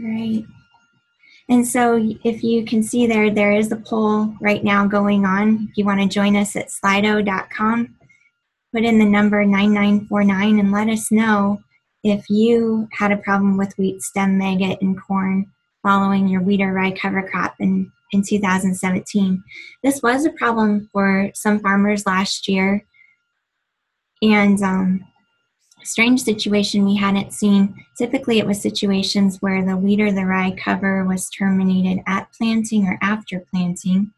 [0.00, 0.46] Okay.
[1.48, 5.68] And so if you can see there, there is a poll right now going on.
[5.70, 7.94] If you want to join us at slido.com,
[8.74, 11.60] put in the number 9949 and let us know
[12.02, 15.46] if you had a problem with wheat stem maggot in corn
[15.82, 19.42] following your wheat or rye cover crop in, in 2017.
[19.82, 22.84] This was a problem for some farmers last year.
[24.22, 25.04] And um,
[25.84, 27.84] strange situation we hadn't seen.
[27.96, 32.86] Typically, it was situations where the wheat or the rye cover was terminated at planting
[32.86, 34.12] or after planting.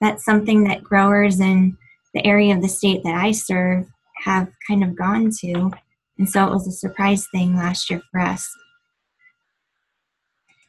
[0.00, 1.76] That's something that growers in
[2.14, 3.86] the area of the state that I serve
[4.24, 5.70] have kind of gone to.
[6.18, 8.48] And so it was a surprise thing last year for us.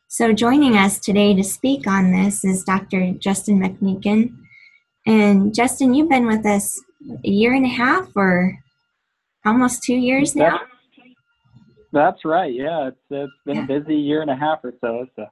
[0.08, 3.14] So, joining us today to speak on this is Dr.
[3.14, 4.36] Justin McMechan.
[5.08, 6.80] And Justin, you've been with us
[7.26, 8.63] a year and a half or
[9.46, 10.60] almost two years now.
[10.60, 11.16] That's,
[11.92, 12.54] that's right.
[12.54, 13.64] Yeah, it's it's been yeah.
[13.64, 15.08] a busy year and a half or so.
[15.16, 15.28] So.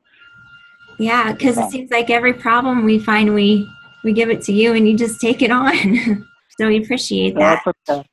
[0.99, 3.67] Yeah, because it seems like every problem we find, we
[4.03, 5.73] we give it to you, and you just take it on.
[6.59, 7.63] so we appreciate that.
[7.89, 8.07] Okay.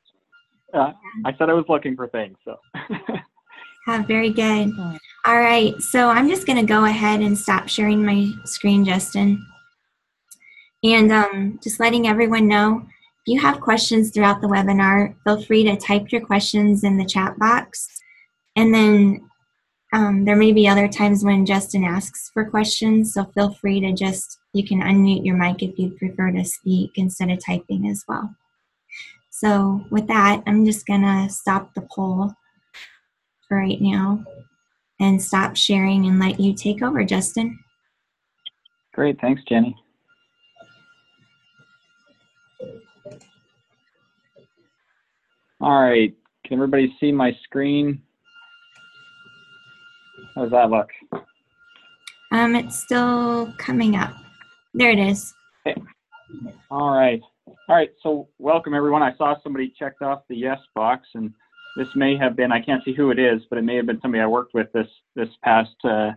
[0.73, 0.91] Uh,
[1.25, 2.59] I said I was looking for things, so.
[3.87, 4.71] yeah, very good.
[5.25, 9.43] All right, so I'm just going to go ahead and stop sharing my screen, Justin.
[10.83, 12.85] And um, just letting everyone know
[13.29, 17.37] you have questions throughout the webinar, feel free to type your questions in the chat
[17.37, 17.87] box.
[18.55, 19.29] And then
[19.93, 23.93] um, there may be other times when Justin asks for questions, so feel free to
[23.93, 28.03] just, you can unmute your mic if you prefer to speak instead of typing as
[28.07, 28.33] well.
[29.29, 32.33] So with that, I'm just gonna stop the poll
[33.47, 34.25] for right now
[34.99, 37.59] and stop sharing and let you take over, Justin.
[38.93, 39.75] Great, thanks, Jenny.
[45.61, 46.13] All right,
[46.45, 48.01] can everybody see my screen?
[50.33, 50.89] How does that look?
[52.31, 54.13] Um, it's still coming up.
[54.73, 55.33] There it is.
[55.67, 55.81] Okay.
[56.71, 57.21] All right.
[57.67, 59.03] All right, so welcome everyone.
[59.03, 61.33] I saw somebody checked off the yes box, and
[61.75, 63.99] this may have been, I can't see who it is, but it may have been
[63.99, 66.11] somebody I worked with this, this past uh,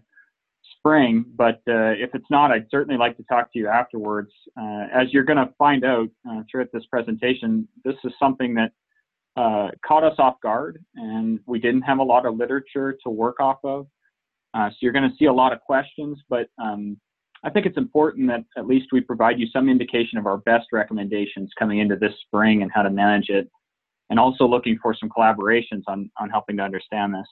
[0.79, 1.25] spring.
[1.35, 4.31] But uh, if it's not, I'd certainly like to talk to you afterwards.
[4.57, 8.71] Uh, as you're going to find out uh, throughout this presentation, this is something that
[9.37, 13.41] uh, caught us off guard, and we didn't have a lot of literature to work
[13.41, 13.87] off of.
[14.55, 16.99] Uh, so you're going to see a lot of questions, but um,
[17.45, 20.67] I think it's important that at least we provide you some indication of our best
[20.73, 23.51] recommendations coming into this spring and how to manage it,
[24.11, 27.27] and also looking for some collaborations on, on helping to understand this.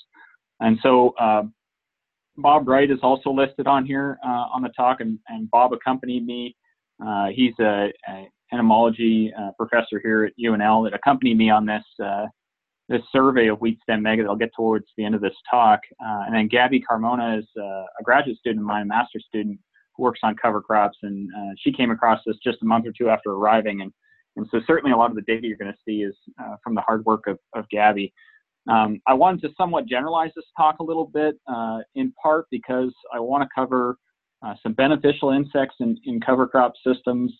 [0.60, 1.42] And so uh,
[2.38, 6.26] Bob Wright is also listed on here uh, on the talk, and, and Bob accompanied
[6.26, 6.56] me.
[7.04, 11.84] Uh, he's a, a entomology uh, professor here at UNL that accompanied me on this
[12.02, 12.26] uh,
[12.88, 15.78] this survey of wheat stem maggot that I'll get towards the end of this talk.
[16.04, 19.60] Uh, and then Gabi Carmona is uh, a graduate student of mine, a master's student
[19.94, 22.92] who works on cover crops, and uh, she came across this just a month or
[22.92, 23.82] two after arriving.
[23.82, 23.92] And,
[24.34, 26.74] and so certainly a lot of the data you're going to see is uh, from
[26.74, 28.12] the hard work of, of Gabi.
[28.68, 31.36] Um, I wanted to somewhat generalize this talk a little bit,
[31.94, 33.96] in part because I want to cover
[34.64, 37.32] some beneficial insects in, in cover crop systems,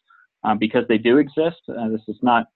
[0.44, 1.60] um, because they do exist.
[1.68, 2.46] Uh, this is not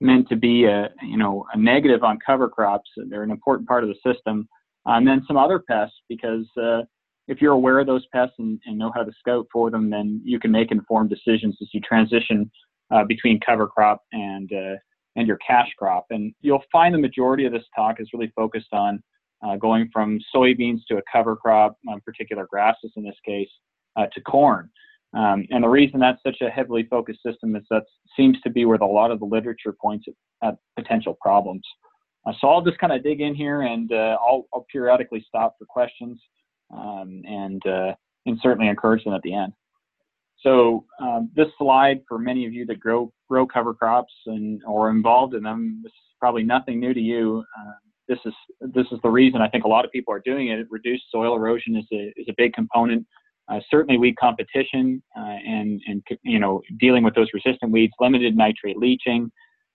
[0.00, 2.90] meant to be a you know a negative on cover crops.
[3.08, 4.48] They're an important part of the system.
[4.86, 6.82] and um, then some other pests because uh,
[7.28, 10.20] if you're aware of those pests and, and, know how to scout for them, then
[10.24, 12.50] you can make informed decisions as you transition
[12.90, 14.76] uh, between cover crop and uh,
[15.16, 16.06] and your cash crop.
[16.10, 19.02] And you'll find the majority of this talk is really focused on
[19.44, 23.48] uh, going from soybeans to a cover crop, um, particular grasses in this case,
[23.96, 24.70] uh, to corn.
[25.14, 27.84] Um, and the reason that's such a heavily focused system is that
[28.16, 31.62] seems to be where the, a lot of the literature points at, at potential problems.
[32.26, 35.54] Uh, so I'll just kind of dig in here and uh, I'll, I'll, periodically stop
[35.58, 36.18] for questions
[36.74, 37.92] um, and, uh,
[38.26, 39.52] and certainly encourage them at the end.
[40.40, 44.90] So um, this slide for many of you that grow grow cover crops and or
[44.90, 47.42] involved in them, this is probably nothing new to you.
[47.58, 47.72] Uh,
[48.08, 50.66] this is this is the reason I think a lot of people are doing it.
[50.70, 53.06] Reduced soil erosion is a is a big component
[53.48, 58.36] uh, certainly weed competition uh, and, and, you know, dealing with those resistant weeds, limited
[58.36, 59.30] nitrate leaching,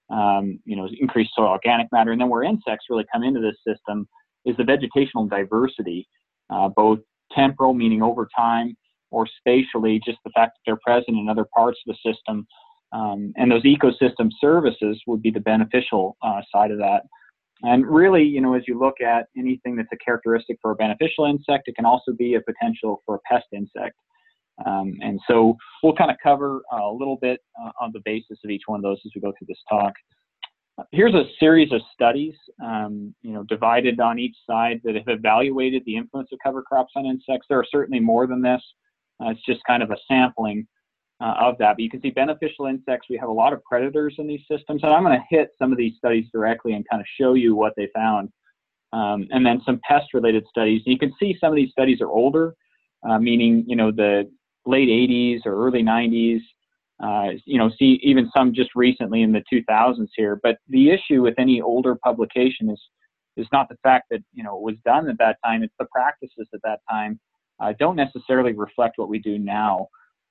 [0.10, 2.12] um, you know, increased soil organic matter.
[2.12, 4.08] And then where insects really come into this system
[4.46, 6.08] is the vegetational diversity,
[6.50, 7.00] uh, both
[7.32, 8.76] temporal, meaning over time,
[9.12, 12.48] or spatially, just the fact that they're present in other parts of the system.
[12.92, 17.04] Um, and those ecosystem services would be the beneficial uh, side of that.
[17.64, 21.26] And really, you know, as you look at anything that's a characteristic for a beneficial
[21.26, 23.96] insect, it can also be a potential for a pest insect.
[24.66, 28.40] Um, and so we'll kind of cover uh, a little bit uh, on the basis
[28.44, 29.94] of each one of those as we go through this talk.
[30.92, 35.84] here's a series of studies, um, you know, divided on each side that have evaluated
[35.86, 37.48] the influence of cover crops on insects.
[37.50, 38.62] There are certainly more than this.
[39.22, 40.66] Uh, it's just kind of a sampling
[41.22, 41.76] uh, of that.
[41.76, 43.08] But you can see beneficial insects.
[43.10, 45.72] We have a lot of predators in these systems, and I'm going to hit some
[45.72, 48.30] of these studies directly and kind of show you what they found.
[48.92, 50.82] Um, and then some pest-related studies.
[50.86, 52.56] You can see some of these studies are older,
[53.08, 54.30] uh, meaning you know the
[54.66, 56.40] late 80s or early 90s.
[57.02, 60.38] Uh, you know, see even some just recently in the 2000s here.
[60.44, 62.82] But the issue with any older publication is
[63.38, 65.86] is not the fact that you know it was done at that time; it's the
[65.86, 67.20] practices at that time
[67.60, 69.88] uh, don't necessarily reflect what we do now.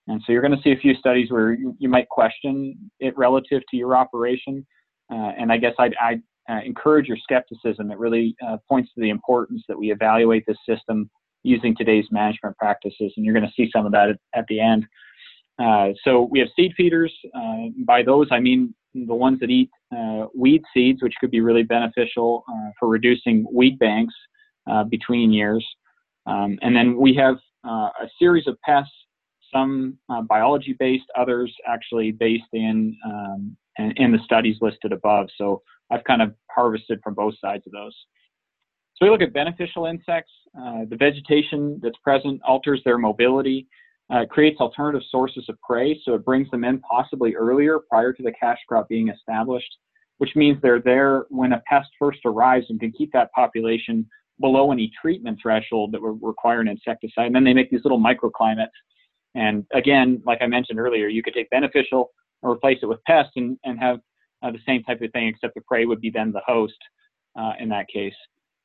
[0.09, 3.17] And so you're going to see a few studies where you, you might question it
[3.17, 4.67] relative to your operation.
[5.13, 7.91] Uh, and I guess I'd, I'd uh, encourage your skepticism.
[7.91, 11.11] It really uh, points to the importance that we evaluate this system
[11.43, 13.13] using today's management practices.
[13.17, 14.87] And you're going to see some of that at, at the end.
[15.59, 17.13] Uh, so we have seed feeders.
[17.35, 21.41] Uh, by those, I mean the ones that eat uh, weed seeds, which could be
[21.41, 22.45] really beneficial
[22.79, 24.15] for reducing weed banks
[24.89, 25.67] between years.
[26.27, 28.93] Um, and then we have a series of pests,
[29.53, 29.99] some
[30.29, 35.29] biology based, others actually based in, um, in, in the studies listed above.
[35.37, 37.95] So I've kind of harvested from both sides of those.
[38.97, 40.33] So we look at beneficial insects.
[40.55, 43.69] the vegetation that's present alters their mobility.
[44.11, 48.23] Uh, creates alternative sources of prey, so it brings them in possibly earlier prior to
[48.23, 49.77] the cash crop being established,
[50.17, 54.09] which means they're there when a pest first arrives and can keep that population
[54.41, 57.27] below any treatment threshold that would require an insecticide.
[57.27, 58.69] And then they make these little microclimates.
[59.35, 62.11] And again, like I mentioned earlier, you could take beneficial
[62.43, 63.99] or replace it with pests and, and have
[64.43, 66.79] uh, the same type of thing, except the prey would be then the host
[67.39, 68.15] uh, in that case.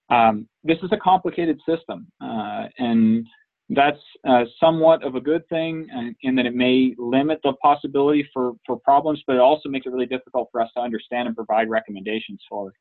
[0.09, 3.25] Um, this is a complicated system, uh, and
[3.69, 8.27] that's uh, somewhat of a good thing in, in that it may limit the possibility
[8.33, 11.35] for, for problems, but it also makes it really difficult for us to understand and
[11.35, 12.73] provide recommendations for.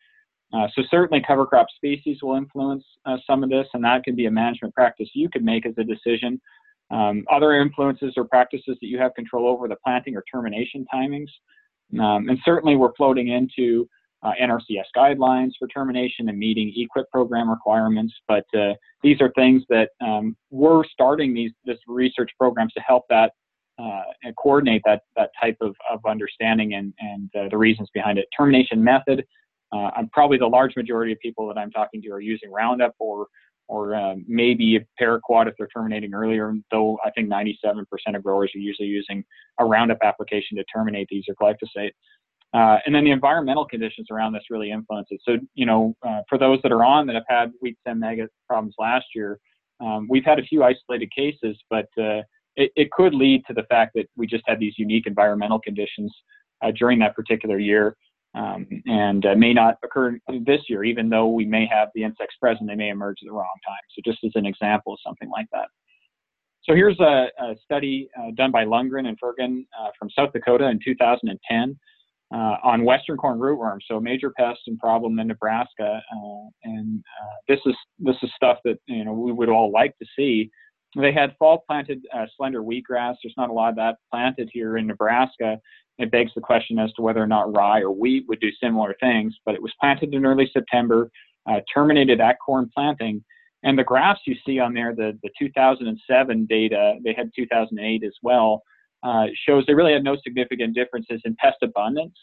[0.52, 4.14] Uh, so certainly cover crop species will influence uh, some of this, and that can
[4.14, 6.40] be a management practice you could make as a decision.
[6.92, 11.28] Um, other influences or practices that you have control over the planting or termination timings.
[11.98, 13.88] Um, and certainly we're floating into
[14.22, 18.14] uh, NRCS guidelines for termination and meeting EQIP program requirements.
[18.28, 23.04] But uh, these are things that um, we're starting these this research programs to help
[23.10, 23.32] that
[23.78, 28.18] uh, and coordinate that that type of, of understanding and and uh, the reasons behind
[28.18, 28.26] it.
[28.36, 29.24] Termination method.
[29.72, 32.94] Uh, I'm probably the large majority of people that I'm talking to are using Roundup
[32.98, 33.26] or
[33.68, 36.52] or um, maybe paraquat if they're terminating earlier.
[36.70, 39.24] Though I think 97% of growers are usually using
[39.58, 41.92] a Roundup application to terminate these or glyphosate.
[42.54, 45.20] Uh, and then the environmental conditions around this really influences.
[45.26, 48.30] So, you know, uh, for those that are on that have had wheat stem maggot
[48.46, 49.38] problems last year,
[49.80, 52.20] um, we've had a few isolated cases, but uh,
[52.56, 56.14] it, it, could lead to the fact that we just had these unique environmental conditions
[56.62, 57.96] uh, during that particular year
[58.34, 62.36] um, and uh, may not occur this year, even though we may have the insects
[62.40, 63.82] present, they may emerge at the wrong time.
[63.94, 65.68] So, just as an example of something like that.
[66.62, 69.64] So, here's a, a study uh, done by Lundgren and Fergen
[69.98, 71.78] from South Dakota in 2010
[72.32, 76.00] uh, on western corn rootworm, so a major pest and problem in Nebraska.
[76.14, 79.96] Uh, and uh, this is this is stuff that you know we would all like
[79.98, 80.50] to see.
[80.96, 83.16] They had fall planted uh, slender wheatgrass.
[83.22, 85.58] There's not a lot of that planted here in Nebraska.
[85.98, 88.94] It begs the question as to whether or not rye or wheat would do similar
[89.00, 89.34] things.
[89.46, 91.10] But it was planted in early September,
[91.48, 93.24] uh, terminated at corn planting.
[93.62, 98.12] And the graphs you see on there, the, the 2007 data, they had 2008 as
[98.22, 98.62] well
[99.02, 102.16] uh, shows they really had no significant differences in pest abundance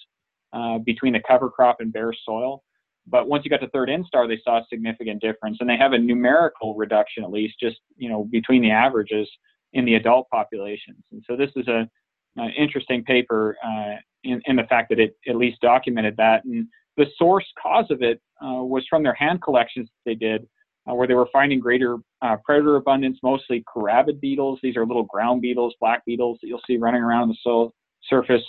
[0.53, 2.63] uh, between the cover crop and bare soil.
[3.09, 5.93] But once you got to third instar, they saw a significant difference, and they have
[5.93, 9.29] a numerical reduction at least, just you know, between the averages
[9.73, 11.03] in the adult populations.
[11.11, 11.87] And so this is a,
[12.35, 16.43] an interesting paper uh, in, in, the fact that it at least documented that.
[16.45, 20.47] And the source cause of it uh, was from their hand collections that they did
[20.89, 24.59] uh, where they were finding greater uh, predator abundance, mostly carabid beetles.
[24.61, 27.73] These are little ground beetles, black beetles that you'll see running around the soil
[28.07, 28.43] surface,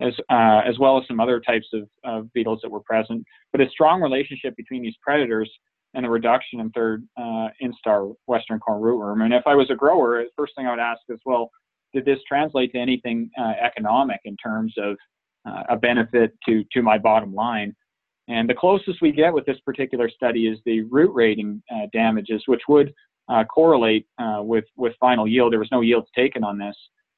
[0.00, 3.24] as, uh, as well as some other types of, of, beetles that were present.
[3.52, 5.50] But a strong relationship between these predators
[5.94, 9.24] and the reduction in third uh, instar western corn rootworm.
[9.24, 11.50] And if I was a grower, the first thing I would ask is, well,
[11.92, 14.96] did this translate to anything uh, economic in terms of
[15.48, 17.74] uh, a benefit to, to my bottom line?
[18.26, 22.42] And the closest we get with this particular study is the root rating uh, damages,
[22.46, 22.92] which would
[23.28, 24.06] uh, correlate
[24.40, 25.52] with, with final yield.
[25.52, 26.74] There was no yields taken on this.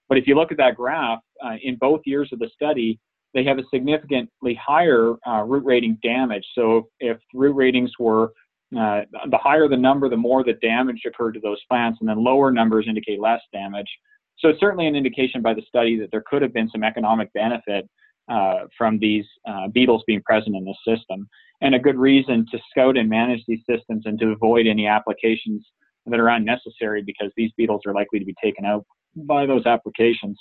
[0.09, 2.99] But if you look at that graph, uh, in both years of the study,
[3.35, 6.45] they have a significantly higher uh, root rating damage.
[6.55, 8.33] So if, root ratings were
[8.77, 12.23] uh, the higher the number, the more the damage occurred to those plants, and then
[12.23, 13.89] lower numbers indicate less damage.
[14.39, 17.33] So it's certainly an indication by the study that there could have been some economic
[17.33, 17.89] benefit
[18.29, 21.29] uh, from these uh, beetles being present in the system.
[21.61, 25.67] And a good reason to scout and manage these systems and to avoid any applications
[26.07, 28.85] that are unnecessary because these beetles are likely to be taken out
[29.17, 30.39] by those applications.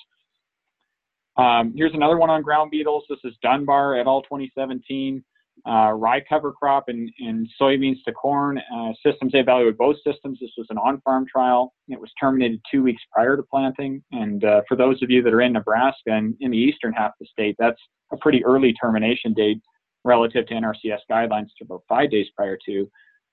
[1.38, 3.04] Um, here's another one on ground beetles.
[3.10, 4.22] This is Dunbar et al.
[4.24, 5.24] 2017
[5.68, 9.32] uh, rye cover crop and, and soybeans to corn uh, systems.
[9.32, 10.40] They evaluated both systems.
[10.40, 11.74] This was an on-farm trial.
[11.88, 14.04] It was terminated two weeks prior to planting.
[14.12, 17.12] And uh, for those of you that are in Nebraska and in the eastern half
[17.12, 17.80] of the state, that's
[18.12, 19.62] a pretty early termination date
[20.04, 22.90] relative to NRCS guidelines to about five days prior to.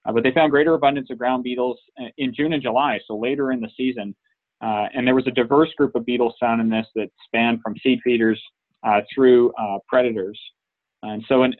[0.06, 3.16] Uh, but they found greater abundance of ground beetles uh, in June and July, so
[3.16, 4.14] later in the season.
[4.62, 7.74] Uh, and there was a diverse group of beetles found in this that spanned from
[7.82, 8.40] seed feeders
[9.14, 9.52] through
[9.88, 10.38] predators.
[11.02, 11.52] And so, in,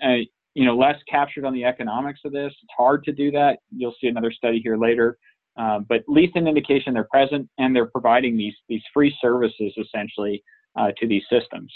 [0.55, 2.53] you know, less captured on the economics of this.
[2.63, 3.59] It's hard to do that.
[3.71, 5.19] You'll see another study here later.
[5.57, 9.73] Uh, but at least an indication they're present and they're providing these, these free services
[9.77, 10.43] essentially
[10.79, 11.73] uh, to these systems.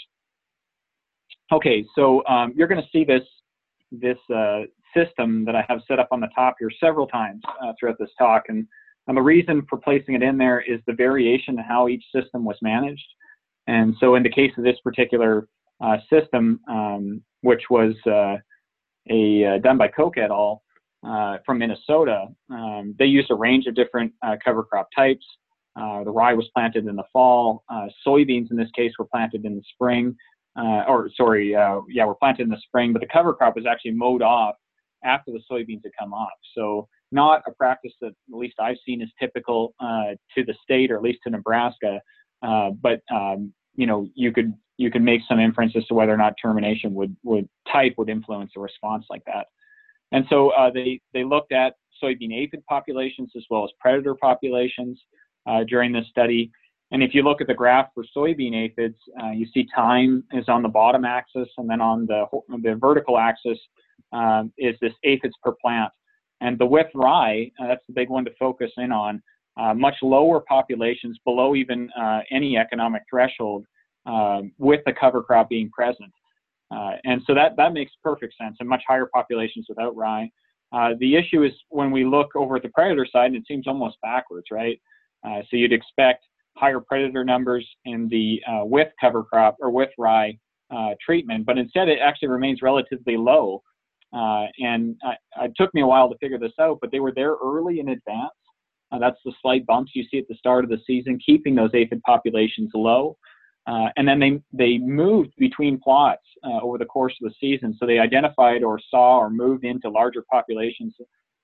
[1.51, 3.21] Okay, so um, you're going to see this,
[3.91, 4.61] this uh,
[4.95, 8.09] system that I have set up on the top here several times uh, throughout this
[8.17, 8.43] talk.
[8.49, 8.67] And,
[9.07, 12.43] and the reason for placing it in there is the variation in how each system
[12.43, 13.07] was managed.
[13.67, 15.47] And so in the case of this particular
[15.81, 18.37] uh, system, um, which was uh,
[19.09, 20.63] a uh, done by Koch et al.
[21.07, 22.25] Uh, from Minnesota.
[22.49, 25.23] Um, they used a range of different uh, cover crop types.
[25.79, 27.63] Uh, the rye was planted in the fall.
[27.69, 30.15] Uh, soybeans, in this case, were planted in the spring.
[30.59, 33.91] Uh, or sorry, yeah, were planted in the spring, but the cover crop was actually
[33.91, 34.55] mowed off
[35.03, 36.33] after the soybeans had come off.
[36.55, 40.97] So not a practice that at least I've seen is typical to the state or
[40.97, 41.99] at least to Nebraska.
[42.41, 46.17] but um, you know, you could you can make some inference as to whether or
[46.17, 49.47] not termination would, would type would influence a response like that.
[50.11, 55.01] And so uh, they, they looked at soybean aphid populations as well as predator populations
[55.47, 56.51] uh, during this study.
[56.91, 60.47] And if you look at the graph for soybean aphids, uh, you see time is
[60.47, 62.25] on the bottom axis, and then on the,
[62.61, 63.57] the vertical axis
[64.13, 65.91] um, is this aphids per plant.
[66.41, 69.21] And the with rye, uh, that's the big one to focus in on,
[69.59, 73.65] uh, much lower populations below even uh, any economic threshold
[74.05, 76.11] um, with the cover crop being present.
[76.69, 80.29] Uh, and so that, that makes perfect sense and much higher populations without rye.
[80.73, 83.67] Uh, the issue is when we look over at the predator side, and it seems
[83.67, 84.79] almost backwards, right?
[85.25, 86.25] Uh, so you'd expect
[86.57, 90.37] higher predator numbers in the with cover crop or with rye
[91.03, 93.63] treatment, but instead it actually remains relatively low.
[94.13, 94.95] Uh, and
[95.41, 97.89] it took me a while to figure this out, but they were there early in
[97.89, 98.31] advance.
[98.99, 102.01] that's the slight bumps you see at the start of the season, keeping those aphid
[102.03, 103.17] populations low.
[103.67, 107.75] Uh, and then they, they moved between plots uh, over the course of the season.
[107.77, 110.95] So they identified or saw or moved into larger populations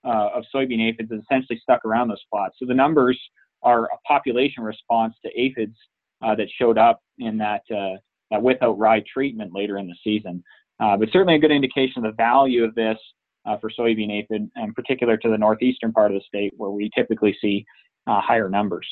[0.05, 2.55] uh, of soybean aphids and essentially stuck around those plots.
[2.59, 3.19] So the numbers
[3.61, 5.75] are a population response to aphids
[6.21, 7.97] uh, that showed up in that, uh,
[8.31, 10.41] that without rye treatment later in the season.
[10.79, 12.97] Uh, but certainly a good indication of the value of this
[13.59, 17.37] for soybean aphid, and particular to the northeastern part of the state where we typically
[17.41, 17.65] see
[18.07, 18.87] higher numbers.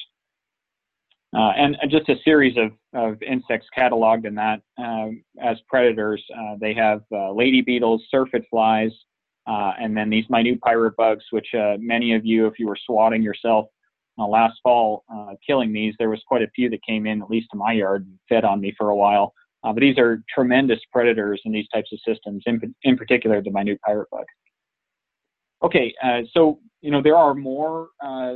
[1.34, 5.08] Uh, and, just a series of, of insects cataloged in that uh,
[5.42, 6.22] as predators.
[6.38, 8.92] Uh, they have uh, lady beetles, syrphid flies,
[9.48, 12.78] uh, and then these minute pirate bugs, which uh, many of you, if you were
[12.86, 13.68] swatting yourself
[14.18, 15.04] last fall,
[15.48, 18.06] killing these, there was quite a few that came in, at least to my yard,
[18.06, 19.34] and fed on me for a while.
[19.63, 23.80] But these are tremendous predators in these types of systems, in, in particular the minute
[23.86, 24.25] pirate bug.
[25.63, 25.94] Okay,
[26.34, 28.34] so you know there are more uh,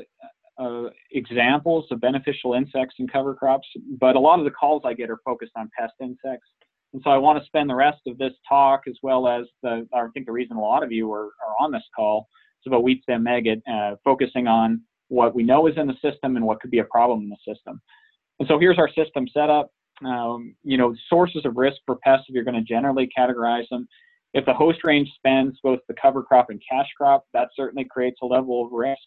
[1.12, 3.68] examples of beneficial insects in cover crops,
[4.00, 6.48] but a lot of the calls I get are focused on pest insects.
[6.94, 9.86] And so I want to spend the rest of this talk, as well as the,
[9.94, 12.30] I think the reason a lot of you are, are on this call
[12.66, 16.38] is about wheat stem maggot, uh, focusing on what we know is in the system
[16.38, 17.82] and what could be a problem in the system.
[18.40, 19.72] And so here's our system setup.
[20.04, 23.88] Um, you know, sources of risk for pests, if you're going to generally categorize them.
[24.34, 28.20] If the host range spans both the cover crop and cash crop, that certainly creates
[28.22, 29.00] a level of risk.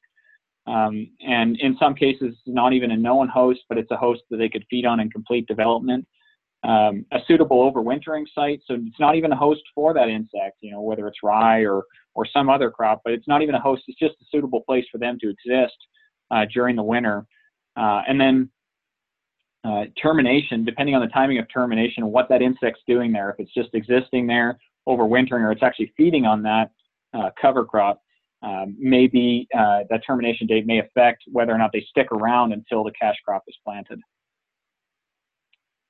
[0.66, 4.38] Um, and in some cases, not even a known host, but it's a host that
[4.38, 6.06] they could feed on in complete development.
[6.64, 10.72] Um, a suitable overwintering site, so it's not even a host for that insect, you
[10.72, 13.84] know, whether it's rye or, or some other crop, but it's not even a host,
[13.86, 15.76] it's just a suitable place for them to exist
[16.32, 17.24] uh, during the winter.
[17.76, 18.50] Uh, and then
[19.68, 23.52] uh, termination, depending on the timing of termination, what that insect's doing there, if it's
[23.52, 24.58] just existing there
[24.88, 26.70] overwintering or it's actually feeding on that
[27.14, 28.00] uh, cover crop,
[28.42, 32.82] um, maybe uh, that termination date may affect whether or not they stick around until
[32.82, 34.00] the cash crop is planted.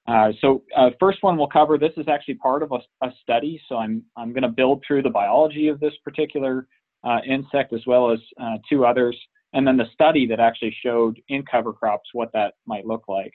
[0.08, 3.61] Uh, so uh, first one we'll cover, this is actually part of a, a study,
[3.68, 6.66] so I'm, I'm going to build through the biology of this particular
[7.04, 9.16] uh, insect as well as uh, two others,
[9.52, 13.32] and then the study that actually showed in cover crops what that might look like.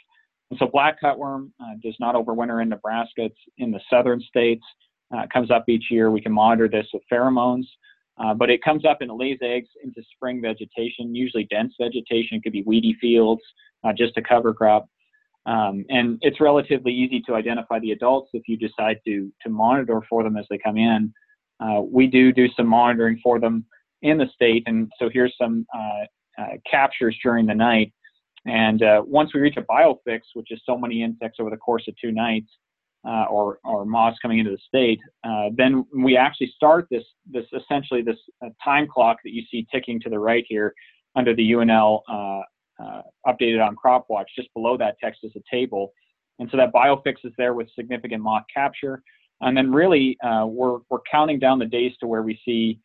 [0.58, 3.26] So black cutworm uh, does not overwinter in Nebraska.
[3.26, 4.64] It's in the southern states.
[5.16, 6.10] Uh, comes up each year.
[6.10, 7.66] We can monitor this with pheromones.
[8.18, 12.38] Uh, but it comes up and lays eggs into spring vegetation, usually dense vegetation.
[12.38, 13.42] It could be weedy fields,
[13.84, 14.88] uh, just a cover crop.
[15.46, 20.02] Um, and it's relatively easy to identify the adults if you decide to, to monitor
[20.10, 21.14] for them as they come in.
[21.60, 23.66] Uh, we do do some monitoring for them
[24.04, 24.64] in the state.
[24.68, 27.94] And so here's some uh, captures during the night.
[28.46, 31.88] And uh, once we reach a biofix, which is so many insects over the course
[31.88, 32.50] of two nights,
[33.06, 37.46] uh, or or moths coming into the state, uh, then we actually start this this
[37.54, 40.74] essentially this uh, time clock that you see ticking to the right here
[41.16, 42.42] under the UNL uh,
[42.82, 44.26] uh, updated on CropWatch.
[44.38, 45.92] Just below that text is a table,
[46.40, 49.04] and so that biofix is there with significant moth capture,
[49.42, 52.80] and then really we're we're counting down the days to where we see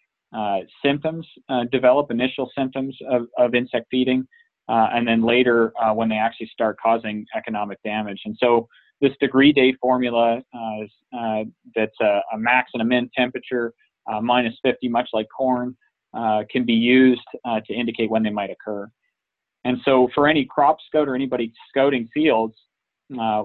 [0.85, 1.29] symptoms
[1.71, 4.27] develop, initial symptoms of, of insect feeding.
[4.69, 8.21] Uh, and then later uh, when they actually start causing economic damage.
[8.27, 8.69] And so
[9.01, 11.45] this degree day formula uh, uh
[11.75, 13.73] that's a, a, max and a min temperature
[14.13, 15.77] uh, minus 50, much like corn,
[16.15, 17.21] uh, can be used
[17.67, 18.89] to indicate when they might occur.
[19.65, 22.55] And so for any crop scout or anybody scouting fields,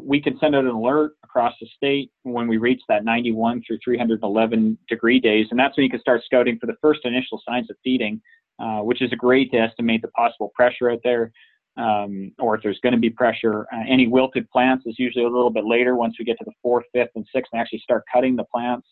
[0.02, 3.80] we can send out an alert across the state when we reach that 91 through
[3.84, 5.48] 311 degree days.
[5.52, 8.22] And that's when you can start scouting for the first initial signs of feeding
[8.60, 11.32] uh, which is a great to estimate the possible pressure out there,
[11.78, 13.66] um, or if there's going to be pressure.
[13.74, 16.52] Uh, any wilted plants is usually a little bit later once we get to the
[16.62, 18.88] fourth, fifth, and sixth and actually start cutting the plants.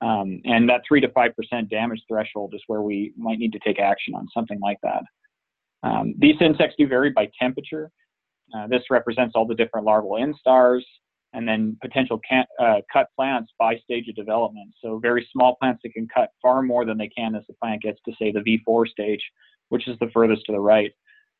[0.00, 3.58] Um, and that three to five percent damage threshold is where we might need to
[3.60, 5.02] take action on something like that.
[5.82, 7.90] Um, these insects do vary by temperature.
[8.54, 10.82] Uh, this represents all the different larval instars,
[11.34, 14.72] and then potential can, uh, cut plants by stage of development.
[14.82, 17.82] So very small plants that can cut far more than they can as the plant
[17.82, 19.20] gets to say the V4 stage,
[19.68, 20.92] which is the furthest to the right.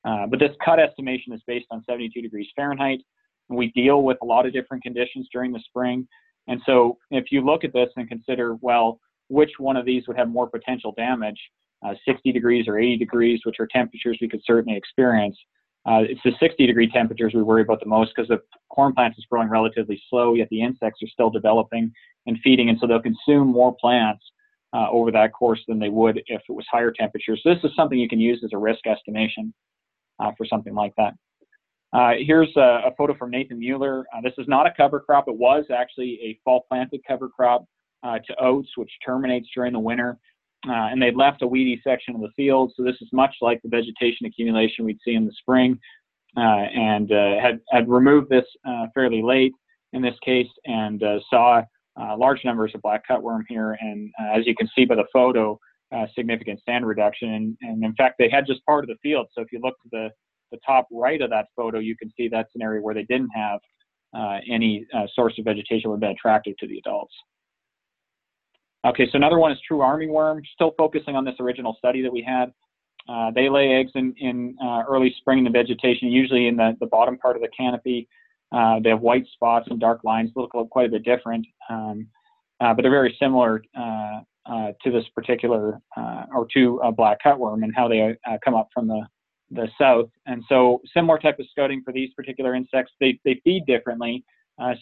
[0.05, 3.01] Uh, but this cut estimation is based on 72 degrees Fahrenheit.
[3.49, 6.07] We deal with a lot of different conditions during the spring.
[6.49, 10.17] And so if you look at this and consider, well, which one of these would
[10.17, 11.41] have more potential damage,
[11.87, 15.37] uh, 60 degrees or 80 degrees, which are temperatures we could certainly experience,
[15.86, 19.14] uh, it's the 60 degree temperatures we worry about the most because the corn plant
[19.18, 21.92] is growing relatively slow, yet the insects are still developing
[22.26, 24.25] and feeding, and so they'll consume more plants
[24.73, 27.40] uh, over that course than they would if it was higher temperatures.
[27.42, 29.52] So this is something you can use as a risk estimation
[30.18, 31.14] uh, for something like that.
[31.92, 34.04] Uh, here's a, a, photo from Nathan Mueller.
[34.12, 35.28] Uh, this is not a cover crop.
[35.28, 37.66] It was actually a fall planted cover crop
[38.02, 40.18] uh, to oats, which terminates during the winter
[40.69, 42.73] uh, and they'd left a weedy section of the field.
[42.77, 45.79] So this is much like the vegetation accumulation we'd see in the spring,
[46.37, 49.53] uh, and uh, had had removed this uh, fairly late
[49.93, 51.63] in this case, and uh, saw
[52.00, 53.77] uh, large numbers of black cutworm here.
[53.81, 55.59] And as you can see by the photo,
[56.17, 57.35] significant stand reduction.
[57.35, 59.29] And, and, in fact, they had just part of the field.
[59.33, 60.11] So if you look to the
[60.50, 63.31] the top right of that photo, you can see that's an area where they didn't
[63.35, 63.61] have
[64.49, 67.15] any source of vegetation would have been attractive to the adults.
[68.84, 72.23] Okay, so another one is true armyworm, still focusing on this original study that we
[72.23, 72.52] had.
[73.08, 76.76] Uh, they lay eggs in, in uh, early spring in the vegetation, usually in the,
[76.80, 78.06] the bottom part of the canopy.
[78.52, 82.06] Uh, they have white spots and dark lines, look quite a bit different, um,
[82.60, 87.62] uh, but they're very similar uh, uh, to this particular, or to a black cutworm
[87.64, 89.00] and how they come up from the,
[89.50, 90.10] the south.
[90.26, 92.92] And so similar type of scouting for these particular insects.
[93.00, 94.25] They, they feed differently,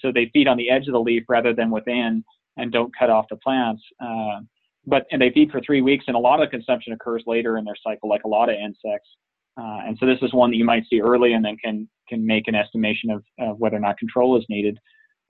[0.01, 2.25] so they feed on the edge of the leaf rather than within
[2.57, 3.83] and don't cut off the plants.
[4.01, 4.41] Uh,
[4.87, 7.65] but and they feed for three weeks, and a lot of consumption occurs later in
[7.65, 9.09] their cycle, like a lot of insects.
[9.61, 12.27] Uh, and so this is one that you might see early, and then can can
[12.27, 14.79] make an estimation of, of whether or not control is needed.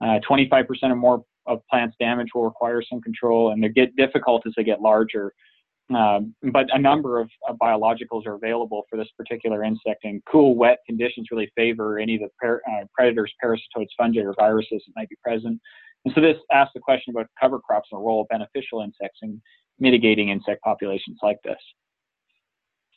[0.01, 4.43] 25% uh, or more of plants damage will require some control, and they get difficult
[4.45, 5.31] as they get larger.
[5.93, 10.55] Um, but a number of, of, biologicals are available for this particular insect, and cool,
[10.55, 14.93] wet conditions really favor any of the par- uh, predators, parasitoids, fungi, or viruses that
[14.95, 15.59] might be present.
[16.05, 19.19] And so this asks the question about cover crops and the role of beneficial insects
[19.21, 19.41] in
[19.79, 21.57] mitigating insect populations like this.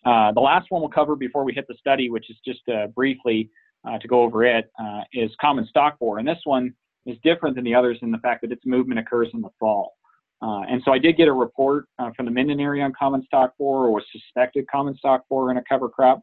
[0.05, 2.87] Uh, the last one we'll cover before we hit the study, which is just uh,
[2.89, 3.51] briefly
[3.87, 6.19] uh, to go over it, uh, is common stalk borer.
[6.19, 6.73] And this one
[7.07, 9.95] is different than the others in the fact that its movement occurs in the fall.
[10.43, 13.25] Uh, and so I did get a report uh, from the Minden area on common
[13.25, 16.21] stalk borer or suspected common stalk borer in a cover crop.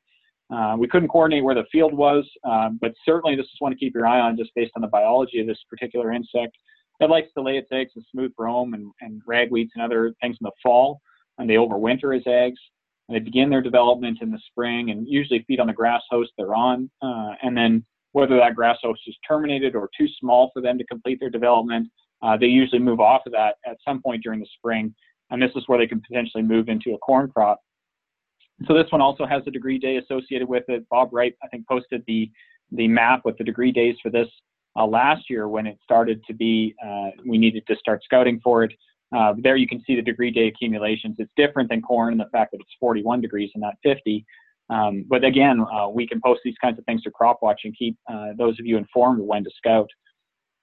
[0.77, 2.29] We couldn't coordinate where the field was,
[2.79, 5.39] but certainly this is one to keep your eye on just based on the biology
[5.39, 6.55] of this particular insect.
[7.03, 10.37] It likes to lay its eggs in smooth brome and, and ragweeds and other things
[10.39, 11.01] in the fall,
[11.37, 12.59] and they overwinter as eggs.
[13.07, 16.31] And they begin their development in the spring and usually feed on the grass host
[16.37, 16.89] they're on.
[17.01, 20.85] Uh, and then whether that grass host is terminated or too small for them to
[20.85, 21.89] complete their development,
[22.21, 24.95] uh, they usually move off of that at some point during the spring.
[25.31, 27.59] And this is where they can potentially move into a corn crop.
[28.67, 30.87] So this one also has a degree day associated with it.
[30.89, 32.31] Bob Wright, I think, posted the
[32.71, 34.27] the map with the degree days for this
[34.75, 38.63] uh, last year when it started to be, uh, we needed to start scouting for
[38.63, 38.73] it.
[39.15, 41.15] Uh, there you can see the degree day accumulations.
[41.19, 44.25] It's different than corn in the fact that it's 41 degrees and not 50.
[44.69, 47.95] Um, but again, uh, we can post these kinds of things to CropWatch and keep
[48.11, 49.89] uh, those of you informed when to scout.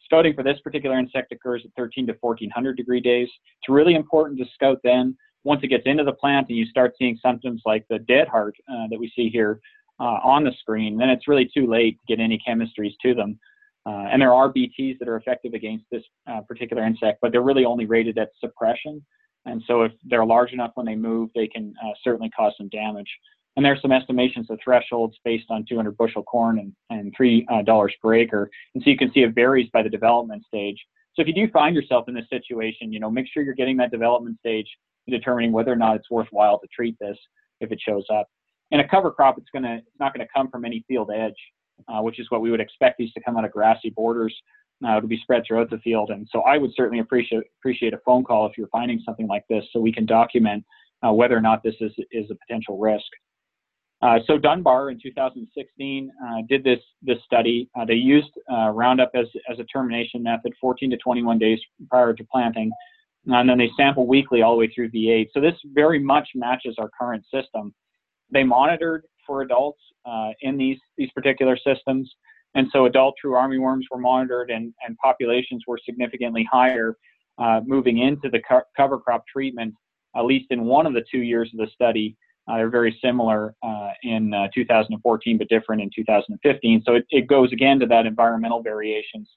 [0.05, 3.29] Scouting for this particular insect occurs at 13 to 1400 degree days.
[3.61, 5.16] It's really important to scout then.
[5.44, 8.55] Once it gets into the plant and you start seeing symptoms like the dead heart
[8.68, 9.61] uh, that we see here
[10.01, 13.38] on the screen, then it's really too late to get any chemistries to them.
[13.87, 17.43] Uh, and there are BTs that are effective against this uh, particular insect, but they're
[17.43, 19.05] really only rated at suppression.
[19.47, 22.69] And so if they're large enough when they move, they can uh, certainly cause some
[22.69, 23.09] damage.
[23.57, 27.87] And there's some estimations of thresholds based on 200 bushel corn and, and $3 uh,
[28.03, 28.51] per acre.
[28.75, 30.79] And so you can see it varies by the development stage.
[31.14, 33.77] So if you do find yourself in this situation, you know, make sure you're getting
[33.79, 34.69] that development stage
[35.09, 37.19] determining whether or not it's worthwhile to treat this
[37.61, 38.29] if it shows up.
[38.71, 41.35] In a cover crop, it's gonna it's not gonna come from any field edge,
[41.88, 44.35] uh, which is what we would expect these to come out of grassy borders.
[44.83, 47.99] Uh, to be spread throughout the field, and so I would certainly appreciate appreciate a
[47.99, 50.64] phone call if you're finding something like this, so we can document
[51.07, 53.05] uh, whether or not this is is a potential risk.
[54.03, 57.69] Uh, so Dunbar in 2016 uh, did this this study.
[57.79, 61.59] Uh, they used uh, Roundup as as a termination method, 14 to 21 days
[61.90, 62.71] prior to planting,
[63.27, 65.29] and then they sample weekly all the way through V8.
[65.35, 67.75] So this very much matches our current system.
[68.33, 72.12] They monitored for adults uh, in these these particular systems,
[72.57, 76.97] and so adult true armyworms were monitored, and and populations were significantly higher
[77.38, 79.73] uh, moving into the co- cover crop treatment,
[80.16, 82.16] at least in one of the two years of the study.
[82.49, 86.83] Uh, they're very similar uh, in uh, 2014, but different in 2015.
[86.85, 89.29] So it, it, goes again to that environmental variations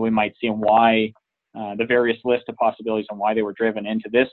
[0.00, 1.12] we might see and why
[1.54, 4.28] the various list of possibilities and why they were driven into this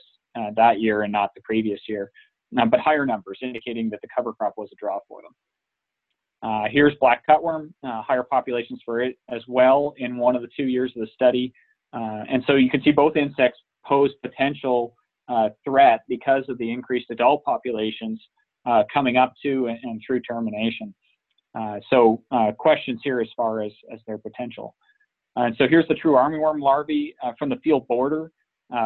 [0.56, 2.10] that year and not the previous year.
[2.52, 5.32] But higher numbers indicating that the cover crop was a draw for them.
[6.44, 10.48] Uh, here's black cutworm, uh, higher populations for it as well in one of the
[10.54, 11.52] two years of the study.
[11.94, 14.94] Uh, and so you can see both insects pose potential
[15.28, 18.20] uh, threat because of the increased adult populations
[18.66, 20.94] uh, coming up to and, and through termination.
[21.58, 24.74] Uh, so uh, questions here as far as, as their potential.
[25.36, 28.30] And so here's the true armyworm larvae uh, from the field border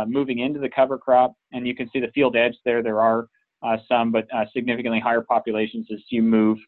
[0.07, 1.35] moving into the cover crop.
[1.53, 2.83] And you can see the field edge there.
[2.83, 3.27] There are
[3.89, 6.59] some, but significantly higher populations as you move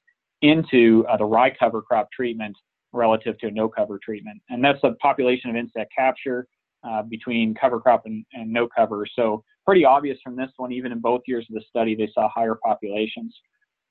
[0.42, 2.56] into the rye cover crop treatment
[2.92, 4.40] relative to a no cover treatment.
[4.48, 6.46] And that's the population of insect capture
[6.82, 9.06] uh, between cover crop and, and, no cover.
[9.14, 12.28] So pretty obvious from this one, even in both years of the study, they saw
[12.28, 13.36] higher populations.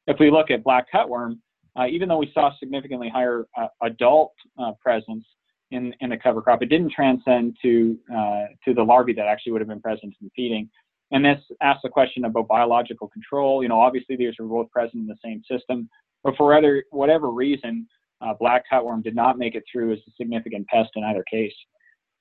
[0.07, 1.37] If we look at black cutworm,
[1.79, 5.23] uh, even though we saw significantly higher uh, adult uh, presence
[5.71, 9.51] in, in the cover crop, it didn't transcend to, uh, to the larvae that actually
[9.51, 10.67] would have been present in the feeding.
[11.11, 13.63] And this asks the question about biological control.
[13.63, 15.89] You know, obviously these are both present in the same system,
[16.23, 17.87] but for other, whatever reason,
[18.21, 21.53] uh, black cutworm did not make it through as a significant pest in either case.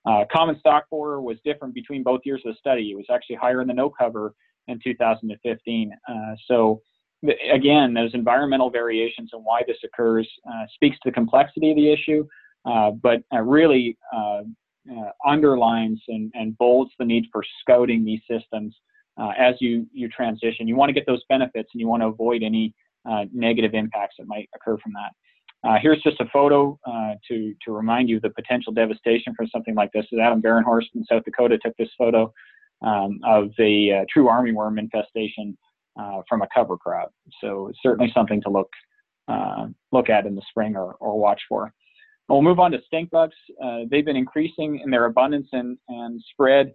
[0.07, 2.91] Uh, common stalk borer was different between both years of the study.
[2.93, 4.35] It was actually higher in the no cover
[4.69, 5.93] in 2015.
[6.09, 6.15] Uh,
[6.47, 6.81] so
[7.53, 11.93] again, those environmental variations and why this occurs uh, speaks to the complexity of the
[11.93, 12.27] issue,
[12.65, 13.99] uh, but uh, really
[14.91, 18.75] uh, underlines and, and, bolds the need for scouting these systems
[19.39, 20.69] as you, you transition.
[20.69, 22.75] You want to get those benefits and you want to avoid any
[23.33, 25.13] negative impacts that might occur from that.
[25.65, 29.49] Uh, here's just a photo uh, to, to remind you of the potential devastation from
[29.49, 30.07] something like this.
[30.13, 32.33] Is Adam Varenhorst in South Dakota took this photo
[32.83, 35.59] um, of a uh, true armyworm infestation
[35.99, 37.13] uh, from a cover crop.
[37.41, 38.71] So it's certainly something to look
[39.27, 41.73] uh, look at in the spring or, or watch for.
[42.29, 43.37] We'll move on to stink bugs.
[43.63, 46.75] Uh, they've been increasing in their abundance and, and spread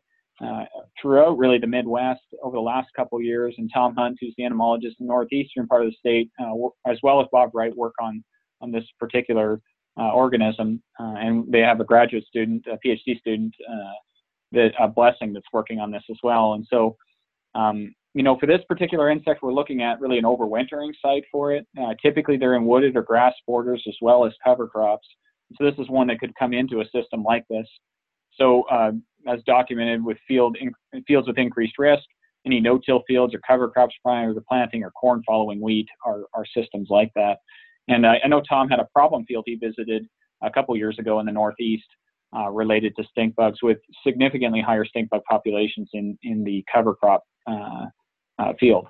[1.02, 3.56] throughout really the Midwest over the last couple years.
[3.58, 6.32] And Tom Hunt, who's the entomologist in the northeastern part of the state,
[6.88, 8.24] as well as Bob Wright, work on
[8.62, 9.62] on this particular
[10.00, 13.94] uh, organism, uh, and they have a graduate student, a PhD student, uh,
[14.54, 16.54] that a blessing that's working on this as well.
[16.54, 16.96] And so,
[17.54, 21.52] um, you know, for this particular insect, we're looking at really an overwintering site for
[21.52, 21.68] it.
[21.80, 25.08] Uh, typically, they're in wooded or grass borders as well as cover crops.
[25.58, 27.68] So this is one that could come into a system like this.
[28.34, 28.92] So, uh,
[29.28, 30.58] as documented with field
[31.08, 32.04] fields with increased risk,
[32.46, 36.46] any no-till fields or cover crops prior to planting or corn following wheat are, are
[36.46, 37.38] systems like that.
[37.88, 40.06] And uh, I know Tom had a problem field he visited
[40.42, 41.88] a couple years ago in the Northeast
[42.36, 46.96] uh, related to stink bugs with significantly higher stink bug populations in, in the cover
[46.96, 47.86] crop uh,
[48.40, 48.88] uh field.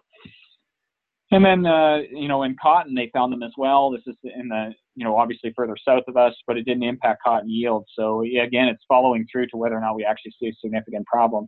[1.34, 3.90] And then, uh, you know, in cotton, they found them as well.
[3.90, 4.64] This is in the,
[4.96, 7.84] you know, obviously further south of us, but it didn't impact cotton yield.
[7.98, 11.44] So again, it's following through to whether or not we actually see a significant problem.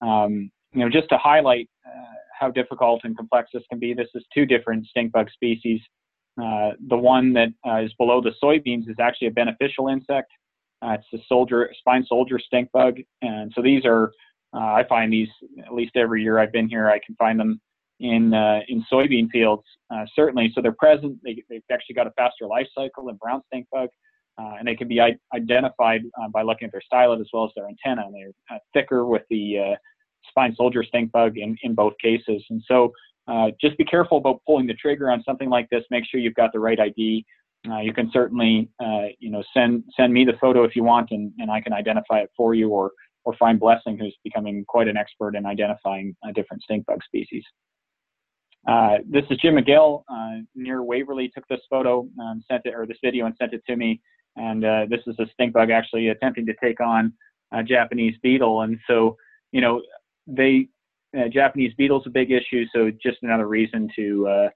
[0.00, 4.08] Um, you know, just to highlight uh, how difficult and complex this can be, this
[4.16, 5.80] is two different stink bug species
[6.40, 10.30] Uh, the one that uh, is below the soybeans is actually a beneficial insect.
[10.80, 14.10] Uh, it's the soldier spine soldier stink bug, and so these are
[14.54, 15.28] I find these
[15.66, 16.88] at least every year I've been here.
[16.90, 17.60] I can find them
[18.02, 18.34] in
[18.68, 19.64] in soybean fields
[20.14, 20.50] certainly.
[20.54, 21.18] So they're present.
[21.24, 23.88] They, have actually got a faster life cycle than brown stink bug.
[24.38, 24.98] Uh, and they can be
[25.34, 28.06] identified uh, by looking at their stylet as well as their antenna.
[28.06, 29.76] And they're uh, thicker with the
[30.28, 32.42] spine soldier stink bug in, in both cases.
[32.48, 32.92] And so
[33.28, 35.84] uh, just be careful about pulling the trigger on something like this.
[35.90, 37.24] Make sure you've got the right ID.
[37.70, 41.12] Uh, you can certainly, uh, you know, send send me the photo if you want,
[41.12, 42.90] and, and I can identify it for you, or
[43.24, 47.44] or find Blessing, who's becoming quite an expert in identifying different stink bug species.
[48.66, 51.28] Uh, this is Jim McGill uh, near Waverly.
[51.34, 54.00] Took this photo, um, sent it or this video, and sent it to me.
[54.36, 57.12] And uh, this is a stink bug actually attempting to take on
[57.52, 58.62] a Japanese beetle.
[58.62, 59.16] And so,
[59.50, 59.82] you know,
[60.26, 60.68] they
[61.18, 62.64] uh, Japanese beetle's a big issue.
[62.74, 64.48] So just another reason to uh,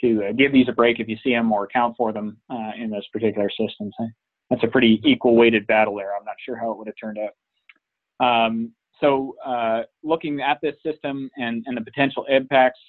[0.00, 2.38] to give these a break if you see them or account for them
[2.78, 3.94] in those particular systems.
[4.48, 6.16] That's a pretty equal weighted battle there.
[6.16, 8.24] I'm not sure how it would have turned out.
[8.26, 9.36] Um, so
[10.02, 12.80] looking at this system and, and the potential impacts,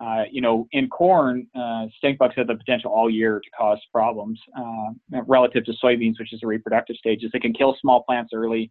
[0.00, 3.80] uh, you know, in corn, uh, stink bugs have the potential all year to cause
[3.92, 7.30] problems uh, relative to soybeans, which is the reproductive stages.
[7.32, 8.70] They can kill small plants early,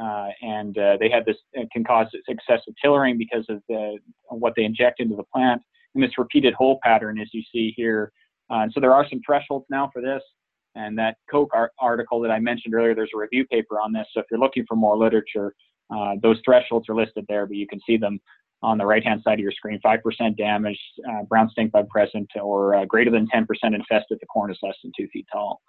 [0.00, 1.36] uh, and uh, they have this
[1.70, 3.98] can cause excessive tillering because of the
[4.30, 5.60] what they inject into the plant
[5.94, 8.10] and this repeated hole pattern, as you see here.
[8.48, 10.22] and so there are some thresholds now for this.
[10.76, 14.06] And that Koch article that I mentioned earlier, there's a review paper on this.
[14.12, 15.54] So if you're looking for more literature,
[16.20, 18.18] those thresholds are listed there, but you can see them
[18.64, 22.28] on the right hand side of your screen 5% damage, uh, brown stink bug present,
[22.42, 25.60] or uh, greater than 10% infested, the corn is less than two feet tall.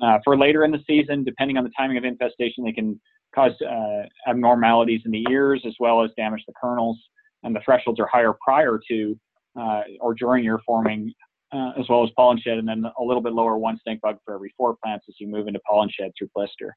[0.00, 2.98] Uh, for later in the season, depending on the timing of infestation, they can
[3.34, 6.98] cause uh, abnormalities in the ears as well as damage the kernels.
[7.42, 9.18] And the thresholds are higher prior to
[9.58, 11.12] uh, or during ear forming,
[11.52, 14.16] uh, as well as pollen shed, and then a little bit lower one stink bug
[14.24, 16.76] for every four plants as you move into pollen shed through blister.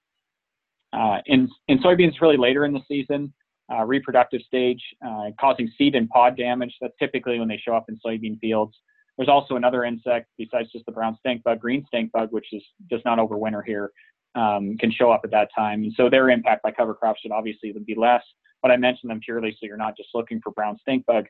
[1.27, 3.31] in, in soybeans, really later in the season,
[3.71, 6.73] uh, reproductive stage, uh, causing seed and pod damage.
[6.81, 8.75] That's typically when they show up in soybean fields.
[9.17, 12.63] There's also another insect besides just the brown stink bug, green stink bug, which is
[12.89, 13.91] does not overwinter here,
[14.35, 15.83] um, can show up at that time.
[15.83, 18.23] And so their impact by cover crops should obviously be less.
[18.61, 21.25] But I mentioned them purely so you're not just looking for brown stink bug.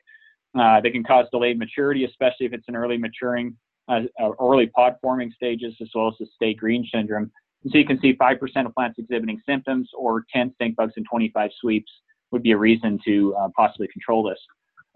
[0.58, 3.56] Uh, they can cause delayed maturity, especially if it's an early maturing,
[3.88, 7.30] uh, uh early pod forming stages, as well as the stay green syndrome.
[7.64, 11.04] And so you can see 5% of plants exhibiting symptoms or 10 stink bugs in
[11.04, 11.90] 25 sweeps
[12.34, 14.38] would be a reason to uh, possibly control this.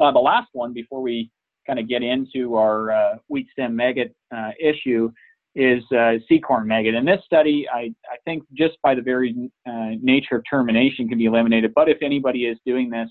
[0.00, 1.30] Uh, the last one, before we
[1.66, 5.10] kind of get into our uh, wheat stem maggot uh, issue,
[5.54, 6.94] is uh, seed corn maggot.
[6.94, 11.16] In this study, I, I think just by the very uh, nature of termination can
[11.16, 11.72] be eliminated.
[11.74, 13.08] But if anybody is doing this,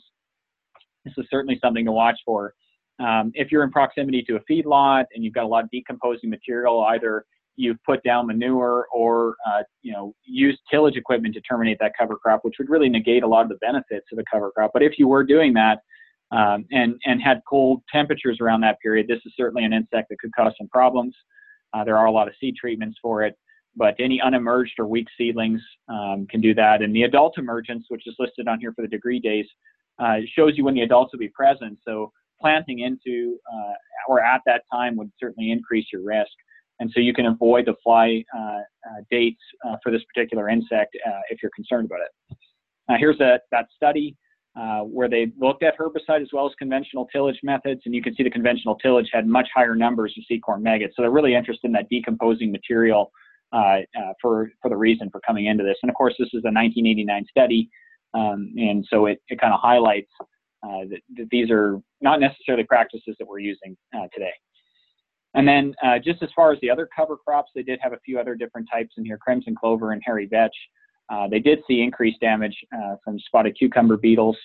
[1.05, 2.53] this is certainly something to watch for.
[2.99, 6.29] Um, if you're in proximity to a feedlot and you've got a lot of decomposing
[6.29, 7.25] material, either
[7.57, 12.15] you've put down manure or uh, you know used tillage equipment to terminate that cover
[12.15, 14.71] crop, which would really negate a lot of the benefits of a cover crop.
[14.73, 15.79] But if you were doing that
[16.31, 20.19] um, and and had cold temperatures around that period, this is certainly an insect that
[20.19, 21.15] could cause some problems.
[21.73, 23.35] Uh, there are a lot of seed treatments for it,
[23.75, 26.81] but any unemerged or weak seedlings um, can do that.
[26.81, 29.45] And the adult emergence, which is listed on here for the degree days,
[29.99, 31.77] uh, shows you when the adults will be present.
[31.85, 33.73] So planting into uh,
[34.07, 36.31] or at that time would certainly increase your risk.
[36.79, 38.61] And so you can avoid the fly uh, uh,
[39.09, 40.95] dates uh, for this particular insect
[41.29, 42.99] if you're concerned about it.
[42.99, 44.15] here's a, that study
[44.85, 48.23] where they looked at herbicide as well as conventional tillage methods, and you can see
[48.23, 50.95] the conventional tillage had much higher numbers of seed corn maggots.
[50.95, 53.11] So they're really interested in that decomposing material
[53.53, 55.77] uh, uh, for for the reason for coming into this.
[55.81, 57.69] And of course, this is a 1989 study,
[58.13, 60.11] um, and so it, it kind of highlights
[60.63, 63.77] uh, that, that, these are not necessarily practices that we're using
[64.13, 64.33] today.
[65.33, 67.99] And then uh, just as far as the other cover crops, they did have a
[67.99, 70.55] few other different types in here, crimson clover and hairy vetch.
[71.09, 74.37] Uh, they did see increased damage uh, from spotted cucumber beetles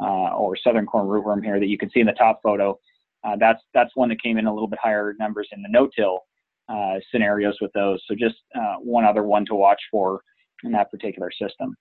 [0.00, 2.78] uh, or southern corn rootworm here that you can see in the top photo.
[3.24, 6.20] Uh, that's that's one that came in a little bit higher numbers in the no-till
[6.68, 8.00] uh, scenarios with those.
[8.06, 8.36] So just
[8.80, 10.20] one other one to watch for
[10.64, 11.74] in that particular system.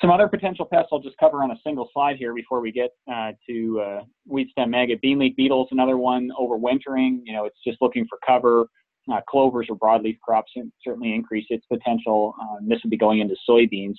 [0.00, 2.90] Some other potential pests I'll just cover on a single slide here before we get
[3.12, 5.00] uh, to uh, wheat stem maggot.
[5.02, 6.30] Beanleaf beetle is another one.
[6.40, 8.66] Overwintering, you know, it's just looking for cover.
[9.10, 10.52] Uh, clovers or broadleaf crops
[10.84, 12.34] certainly increase its potential.
[12.40, 13.96] Um, this would be going into soybeans.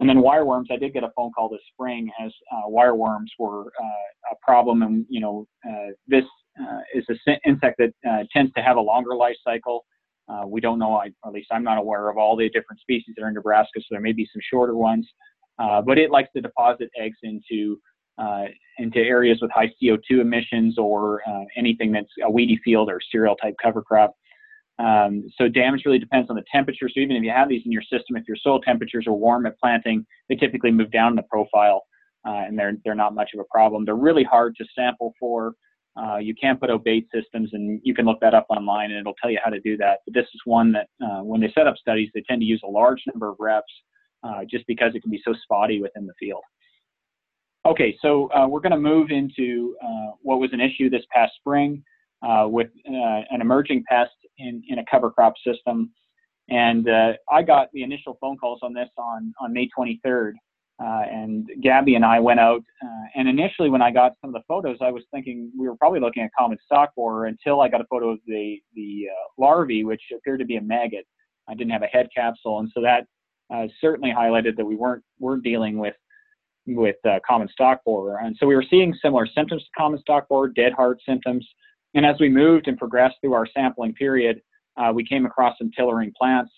[0.00, 3.66] And then wireworms, I did get a phone call this spring as uh, wireworms were
[3.66, 4.82] uh, a problem.
[4.82, 6.24] And, you know, uh, this
[6.94, 9.84] is an insect that tends to have a longer life cycle.
[10.46, 13.22] we don't know, I, at least I'm not aware of all the different species that
[13.22, 15.06] are in Nebraska, so there may be some shorter ones.
[15.60, 17.78] Uh, but it likes to deposit eggs into
[18.18, 18.44] uh,
[18.78, 23.34] into areas with high CO2 emissions or uh, anything that's a weedy field or cereal
[23.36, 24.14] type cover crop.
[24.78, 26.88] Um, so damage really depends on the temperature.
[26.88, 29.46] So even if you have these in your system, if your soil temperatures are warm
[29.46, 31.82] at planting, they typically move down the profile,
[32.26, 33.84] uh, and they're they're not much of a problem.
[33.84, 35.54] They're really hard to sample for.
[36.00, 39.14] Uh, you can put obate systems, and you can look that up online, and it'll
[39.20, 39.98] tell you how to do that.
[40.06, 40.86] But this is one that
[41.22, 43.72] when they set up studies, they tend to use a large number of reps,
[44.22, 46.42] uh, just because it can be so spotty within the field.
[47.66, 51.32] Okay, so uh, we're going to move into uh, what was an issue this past
[51.38, 51.82] spring
[52.26, 55.90] uh, with uh, an emerging pest in, in a cover crop system.
[56.48, 56.88] And
[57.30, 60.32] I got the initial phone calls on this on, on May 23rd.
[60.82, 62.62] Uh, and Gabi and I went out.
[63.14, 66.00] and initially, when I got some of the photos, I was thinking we were probably
[66.00, 69.04] looking at common stalk borer until I got a photo of the, the
[69.38, 71.06] larvae, which appeared to be a maggot.
[71.48, 72.58] I didn't have a head capsule.
[72.60, 73.04] And so that
[73.80, 75.94] certainly highlighted that we weren't, weren't dealing with
[76.66, 78.18] with uh, common stalk borer.
[78.22, 81.46] And so we were seeing similar symptoms to common stalk borer, dead heart symptoms.
[81.94, 84.40] And as we moved and progressed through our sampling period,
[84.76, 86.52] uh, we came across some tillering plants,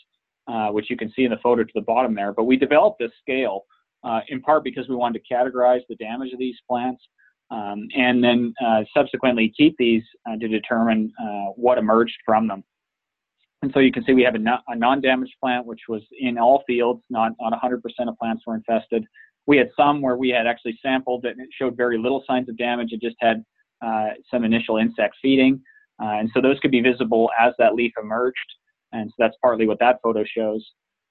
[0.48, 2.33] uh, which you can see in the photo to the bottom there.
[2.33, 3.64] But we developed this scale
[4.05, 7.02] uh, in part because we wanted to categorize the damage of these plants
[7.50, 11.12] um, and then uh, subsequently keep these uh, to determine
[11.57, 12.64] what emerged from them.
[13.62, 16.37] And so you can see we have a, no, a non-damaged plant, which was in
[16.37, 19.05] all fields, not, not 100% of plants were infested.
[19.46, 22.88] We had some where we had actually sampled that showed very little signs of damage.
[22.92, 23.44] It just had
[23.85, 25.61] uh, some initial insect feeding.
[26.03, 28.37] Uh, and so those could be visible as that leaf emerged.
[28.92, 30.64] And so that's partly what that photo shows.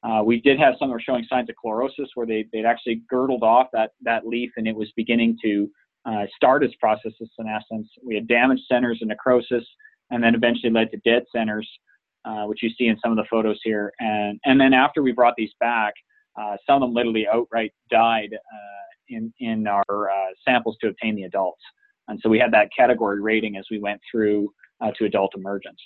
[0.03, 3.01] Uh, we did have some that were showing signs of chlorosis where they, they'd actually
[3.11, 5.69] girdled off that, that leaf and it was beginning to
[6.05, 7.87] uh, start its process of senescence.
[8.03, 9.63] We had damaged centers and necrosis
[10.09, 11.69] and then eventually led to dead centers,
[12.25, 13.91] uh, which you see in some of the photos here.
[13.99, 15.93] And, and then after we brought these back,
[16.39, 21.15] uh, some of them literally outright died uh, in, in our uh, samples to obtain
[21.15, 21.61] the adults.
[22.07, 24.53] And so we had that category rating as we went through
[24.97, 25.77] to adult emergence.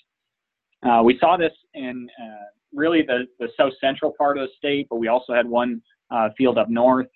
[1.04, 2.08] We saw this in
[2.74, 5.82] really the, the south central part of the state, but we also had one
[6.38, 7.08] field up north.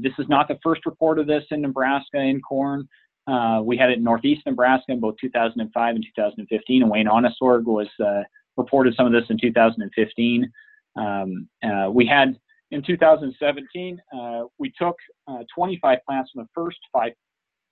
[0.00, 2.88] this is not the first report of this in Nebraska in corn.
[3.26, 7.64] Uh, we had it in northeast Nebraska in both 2005 and 2015, and Wayne Ohnesorg
[7.64, 8.22] was uh,
[8.56, 10.52] reported some of this in 2015.
[10.96, 12.36] Um, uh, we had
[12.70, 14.96] in 2017, uh, we took
[15.28, 17.12] uh, 25 plants from the first five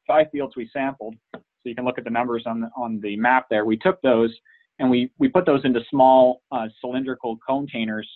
[0.06, 1.14] five fields we sampled.
[1.34, 3.64] So you can look at the numbers on the, on the map there.
[3.64, 4.34] We took those
[4.78, 8.08] and we, we put those into small uh, cylindrical containers,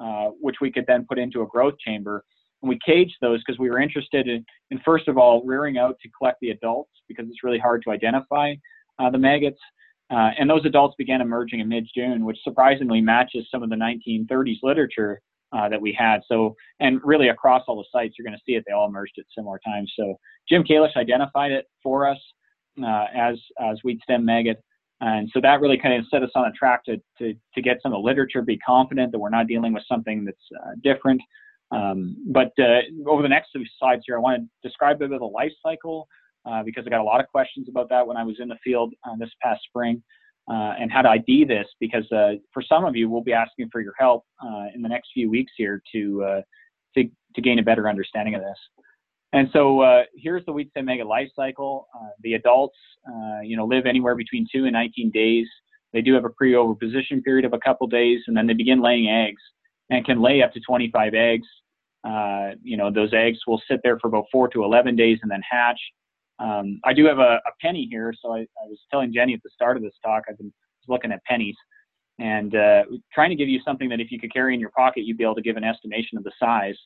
[0.00, 2.24] uh, which we could then put into a growth chamber.
[2.62, 5.98] And we caged those because we were interested in, in, first of all, rearing out
[6.02, 8.54] to collect the adults because it's really hard to identify
[9.12, 9.60] the maggots.
[10.10, 14.58] Uh, and those adults began emerging in mid-June, which surprisingly matches some of the 1930s
[14.62, 15.20] literature
[15.56, 16.20] uh, that we had.
[16.26, 18.64] So, and really across all the sites, you're going to see it.
[18.66, 19.92] They all emerged at similar times.
[19.98, 22.18] So, Jim Kalisch identified it for us
[22.82, 24.62] uh, as as wheat stem maggot,
[25.00, 27.78] and so that really kind of set us on a track to to to get
[27.82, 31.20] some of the literature, be confident that we're not dealing with something that's uh, different.
[31.70, 35.12] Um, but uh, over the next few slides here, I want to describe a bit
[35.12, 36.08] of the life cycle
[36.46, 38.58] uh, because I got a lot of questions about that when I was in the
[38.64, 40.02] field this past spring
[40.48, 43.68] uh, and how to ID this because uh, for some of you, we'll be asking
[43.72, 46.40] for your help uh, in the next few weeks here to, uh,
[46.96, 48.58] to, to, gain a better understanding of this.
[49.32, 51.88] And so uh, here's the wheat stem maggot life cycle.
[51.94, 52.76] Uh, the adults,
[53.42, 55.46] you know, live anywhere between two and 19 days.
[55.92, 59.08] They do have a pre-oviposition period of a couple days, and then they begin laying
[59.08, 59.42] eggs
[59.90, 61.46] and can lay up to 25 eggs.
[62.62, 65.40] you know, those eggs will sit there for about four to 11 days and then
[65.48, 65.80] hatch.
[66.38, 69.42] Um, I do have a, a penny here, so I, I, was telling Jenny at
[69.44, 70.52] the start of this talk, I've been
[70.88, 71.54] looking at pennies
[72.18, 75.04] and uh, trying to give you something that if you could carry in your pocket,
[75.04, 76.76] you'd be able to give an estimation of the size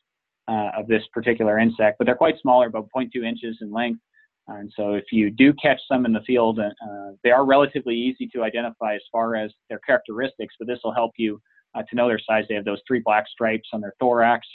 [0.49, 1.99] uh, of this particular insect.
[1.99, 4.01] But they're quite smaller, about 0.2 inches in length.
[4.49, 6.69] And so if you do catch some in the field, uh,
[7.23, 11.13] they are relatively easy to identify as far as their characteristics, but this will help
[11.19, 11.41] you
[11.75, 12.45] uh, to know their size.
[12.49, 14.47] They have those three black stripes on their thorax.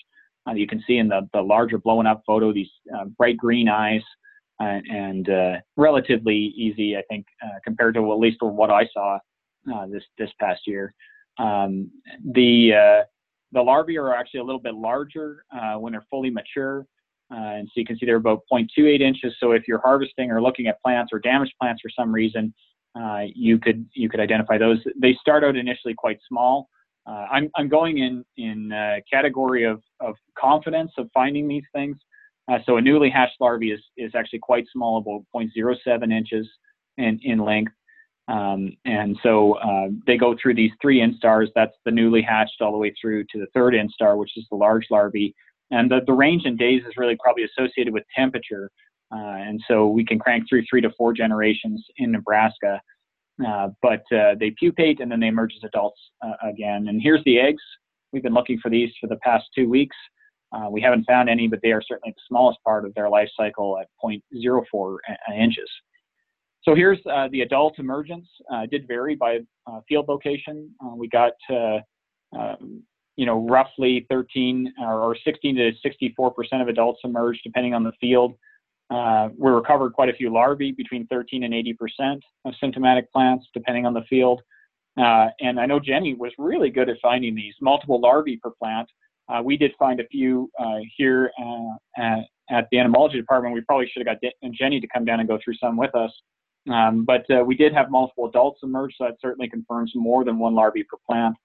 [0.47, 3.69] Uh, you can see in the, the larger blown up photo, these uh, bright green
[3.69, 4.01] eyes
[4.60, 9.20] and uh, relatively easy, I think, uh, compared to at least what I saw
[9.74, 10.94] uh, this this past year.
[11.39, 11.89] Um,
[12.34, 13.04] the uh,
[13.51, 16.86] the larvae are actually a little bit larger uh, when they're fully mature,
[17.32, 19.36] uh, and so you can see they're about 0.28 inches.
[19.39, 22.54] So if you're harvesting or looking at plants or damaged plants for some reason,
[23.34, 24.80] you could you could identify those.
[25.01, 26.68] They start out initially quite small.
[27.08, 28.72] I'm I'm going in in
[29.12, 31.97] category of of confidence of finding these things.
[32.52, 36.48] Uh, so a newly hatched larvae is, is actually quite small, about 0.07 inches
[36.98, 37.72] in, in length.
[38.28, 41.48] Um, and so uh, they go through these three instars.
[41.56, 44.58] That's the newly hatched all the way through to the third instar, which is the
[44.58, 45.36] large larvae.
[45.72, 48.70] And the, the range in days is really probably associated with temperature.
[49.14, 52.82] Uh, and so we can crank through three to four generations in Nebraska.
[53.46, 56.88] Uh, but uh, they pupate and then they emerge as adults uh, again.
[56.88, 57.62] And here's the eggs.
[58.12, 59.96] We've been looking for these for the past two weeks.
[60.54, 63.30] Uh, we haven't found any, but they are certainly the smallest part of their life
[63.36, 64.97] cycle at 0.04
[65.36, 65.70] inches.
[66.64, 68.28] So here's uh, the adult emergence.
[68.51, 70.70] Uh, did vary by uh, field location.
[70.84, 72.84] Uh, we got, um,
[73.16, 77.91] you know, roughly 13 or 16 to 64 percent of adults emerged, depending on the
[77.99, 78.36] field.
[78.89, 83.86] We recovered quite a few larvae, between 13 and 80 percent of symptomatic plants, depending
[83.86, 84.41] on the field.
[84.95, 88.88] And I know Jenny was really good at finding these multiple larvae per plant.
[89.43, 90.49] We did find a few
[90.97, 91.32] here
[91.97, 92.19] at,
[92.49, 93.55] at, the entomology department.
[93.55, 96.11] We probably should have got Jenny to come down and go through some with us.
[96.71, 100.39] Um, but uh, we did have multiple adults emerge, so that certainly confirms more than
[100.39, 101.36] one larvae per plant.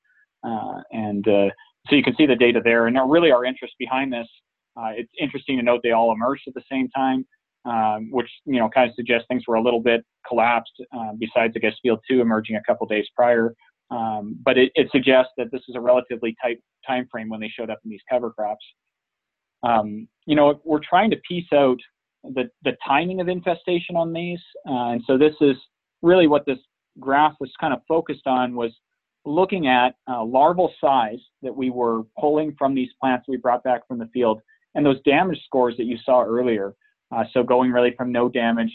[0.45, 1.49] Uh, and uh,
[1.89, 2.87] so you can see the data there.
[2.87, 4.29] And really, our interest behind this,
[4.77, 7.27] uh, it's interesting to note they all emerged at the same time,
[7.65, 10.73] um, which you know kind of suggests things were a little bit collapsed.
[10.97, 13.55] Uh, besides, I guess field two emerging a couple days prior.
[13.91, 17.49] Um, but it, it, suggests that this is a relatively tight time frame when they
[17.49, 18.65] showed up in these cover crops.
[19.63, 21.79] Um, you know, we're trying to piece out
[22.23, 24.41] the, the timing of infestation on these.
[24.69, 25.57] Uh, and so this is
[26.03, 26.59] really what this
[27.01, 28.73] graph was kind of focused on was
[29.25, 33.87] looking at uh, larval size that we were pulling from these plants we brought back
[33.87, 34.41] from the field
[34.75, 36.75] and those damage scores that you saw earlier.
[37.15, 38.73] Uh, so going really from no damage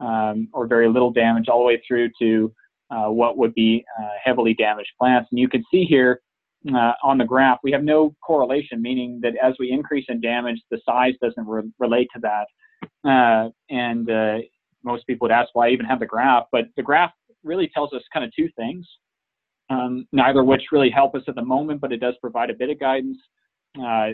[0.00, 2.52] um, or very little damage all the way through to
[2.90, 5.28] uh, what would be uh, heavily damaged plants.
[5.30, 6.20] And you can see here
[6.74, 10.60] uh, on the graph, we have no correlation, meaning that as we increase in damage,
[10.70, 12.46] the size doesn't re- relate to that.
[13.08, 14.38] Uh, and uh,
[14.84, 17.12] most people would ask why I even have the graph, but the graph
[17.44, 18.86] really tells us kind of two things,
[19.70, 22.70] um, neither which really help us at the moment, but it does provide a bit
[22.70, 23.18] of guidance.
[23.80, 24.08] Uh,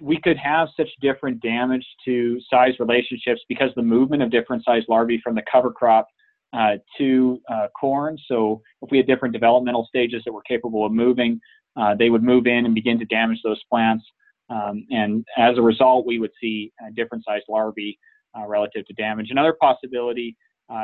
[0.00, 4.82] we could have such different damage to size relationships because the movement of different size
[4.88, 6.06] larvae from the cover crop
[6.52, 8.16] uh, to uh, corn.
[8.26, 11.40] So if we had different developmental stages that were capable of moving,
[11.76, 14.04] uh, they would move in and begin to damage those plants.
[14.50, 17.98] Um, and as a result, we would see different sized larvae
[18.38, 19.30] uh, relative to damage.
[19.30, 20.36] Another possibility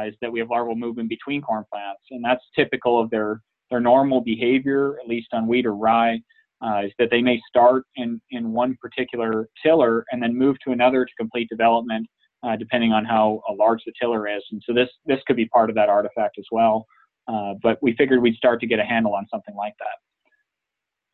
[0.06, 3.40] is that we have larval movement between corn plants, and that's typical of their,
[3.70, 6.18] their normal behavior, at least on wheat or rye,
[6.64, 10.72] uh, is that they may start in, in one particular tiller and then move to
[10.72, 12.06] another to complete development,
[12.44, 14.42] uh, depending on how large the tiller is.
[14.50, 16.86] And so this, this could be part of that artifact as well.
[17.26, 19.96] Uh, but we figured we'd start to get a handle on something like that.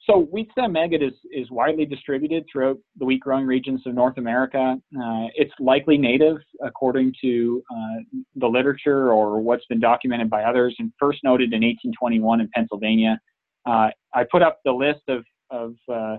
[0.05, 4.17] So wheat stem maggot is, is widely distributed throughout the wheat growing regions of North
[4.17, 4.77] America.
[4.97, 10.75] Uh, it's likely native according to uh, the literature or what's been documented by others
[10.79, 13.21] and first noted in 1821 in Pennsylvania.
[13.67, 16.17] Uh, I put up the list of, of uh,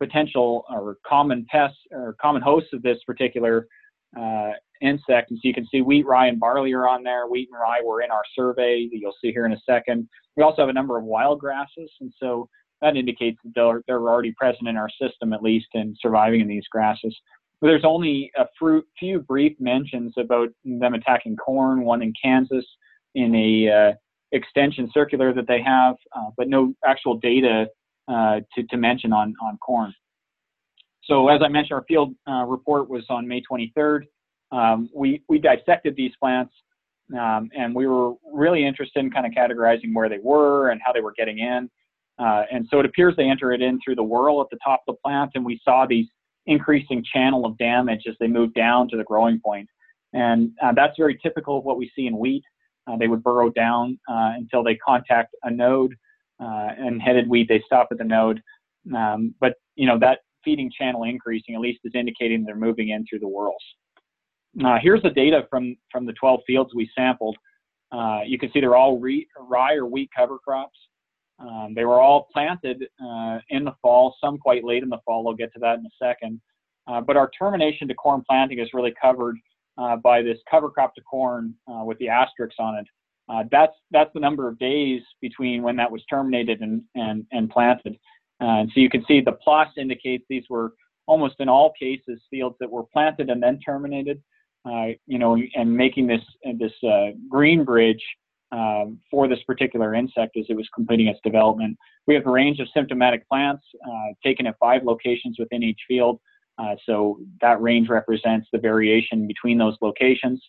[0.00, 3.68] potential or common pests or common hosts of this particular
[4.18, 5.30] uh, insect.
[5.30, 7.26] And so you can see wheat, rye, and barley are on there.
[7.26, 8.88] Wheat and rye were in our survey.
[8.90, 10.08] that You'll see here in a second.
[10.36, 11.90] We also have a number of wild grasses.
[12.00, 12.48] And so
[12.80, 16.48] that indicates that they're, they're already present in our system, at least and surviving in
[16.48, 17.16] these grasses.
[17.60, 18.46] But there's only a
[18.98, 22.66] few brief mentions about them attacking corn, one in Kansas
[23.14, 23.92] in a uh,
[24.32, 27.66] extension circular that they have, uh, but no actual data
[28.08, 29.94] uh, to, to mention on, on corn.
[31.04, 34.02] So as I mentioned, our field uh, report was on May 23rd.
[34.52, 36.52] Um, we, we dissected these plants
[37.18, 40.92] um, and we were really interested in kind of categorizing where they were and how
[40.92, 41.70] they were getting in.
[42.18, 44.82] Uh, and so it appears they enter it in through the whorl at the top
[44.86, 46.06] of the plant, and we saw these
[46.46, 49.68] increasing channel of damage as they move down to the growing point.
[50.12, 52.44] And uh, that's very typical of what we see in wheat.
[52.86, 55.94] Uh, they would burrow down uh, until they contact a node,
[56.40, 58.42] uh, and headed wheat, they stop at the node.
[58.94, 63.04] Um, but, you know, that feeding channel increasing at least is indicating they're moving in
[63.08, 63.62] through the whorls.
[64.64, 67.36] Uh, here's the data from, from the 12 fields we sampled.
[68.26, 70.78] you can see they're all re- rye or wheat cover crops.
[71.38, 75.26] Um, they were all planted uh, in the fall, some quite late in the fall.
[75.26, 76.40] I'll get to that in a second.
[76.86, 79.36] Uh, but our termination to corn planting is really covered
[79.78, 82.86] uh, by this cover crop to corn uh, with the asterisks on it.
[83.28, 87.50] Uh, that's that's the number of days between when that was terminated and and, and
[87.50, 87.96] planted.
[88.42, 90.72] Uh, and so you can see the plus indicates these were
[91.06, 94.20] almost in all cases fields that were planted and then terminated.
[95.06, 96.22] you know, and making this
[96.58, 96.72] this
[97.30, 98.02] green bridge
[98.52, 101.76] um, for this particular insect as it was completing its development.
[102.06, 106.20] We have a range of symptomatic plants uh, taken at five locations within each field.
[106.58, 110.42] Uh, so that range represents the variation between those locations.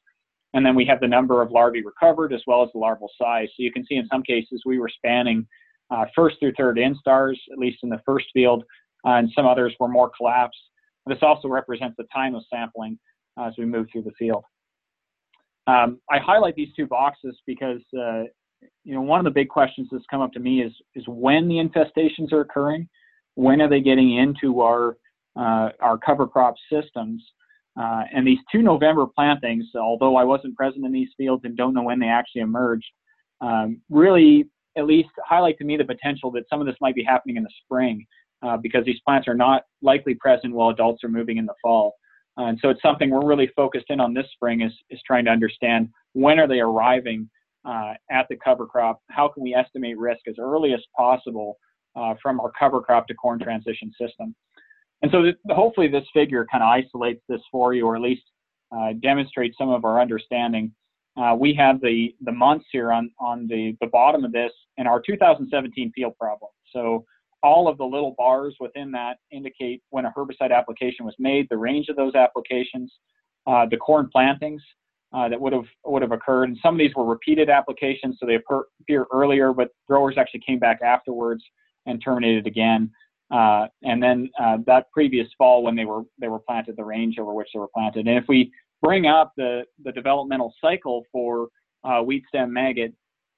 [0.53, 3.47] And then we have the number of larvae recovered as well as the larval size.
[3.55, 5.47] So you can see in some cases we were spanning
[5.93, 8.63] uh, first through third instars, at least in the first field,
[9.05, 10.63] uh, and some others were more collapsed.
[11.05, 12.97] This also represents the time of sampling.
[13.37, 14.43] uh, as we move through the field.
[15.65, 18.23] Um, I highlight these two boxes because uh,
[18.83, 21.47] you know one of the big questions that's come up to me is is when
[21.47, 22.87] the infestations are occurring,
[23.35, 24.97] when are they getting into our
[25.35, 27.23] uh, our cover crop systems,
[27.79, 31.73] uh, and these two November plantings, although I wasn't present in these fields and don't
[31.73, 32.91] know when they actually emerged,
[33.41, 37.03] um, really at least highlight to me the potential that some of this might be
[37.03, 38.05] happening in the spring
[38.41, 41.95] uh, because these plants are not likely present while adults are moving in the fall.
[42.37, 45.25] Uh, and so it's something we're really focused in on this spring is, is trying
[45.25, 47.29] to understand when are they arriving
[47.65, 49.01] uh, at the cover crop?
[49.09, 51.57] How can we estimate risk as early as possible
[51.95, 54.35] uh, from our cover crop to corn transition system?
[55.03, 58.23] And so th- hopefully this figure kind of isolates this for you or at least
[58.75, 60.73] uh, demonstrates some of our understanding.
[61.15, 64.87] Uh, we have the, the months here on, on the, the bottom of this and
[64.87, 66.51] our 2017 field problem.
[66.71, 67.05] So
[67.43, 71.57] all of the little bars within that indicate when a herbicide application was made, the
[71.57, 72.91] range of those applications,
[73.45, 74.61] uh, the corn plantings
[75.13, 76.45] uh, that would have would have occurred.
[76.45, 80.57] And some of these were repeated applications, so they appear earlier, but growers actually came
[80.57, 81.43] back afterwards
[81.85, 82.89] and terminated again.
[83.29, 87.19] Uh, and then uh, that previous fall when they were they were planted, the range
[87.19, 88.07] over which they were planted.
[88.07, 88.51] And if we
[88.83, 91.47] bring up the the developmental cycle for
[91.83, 92.93] uh, wheat stem maggot,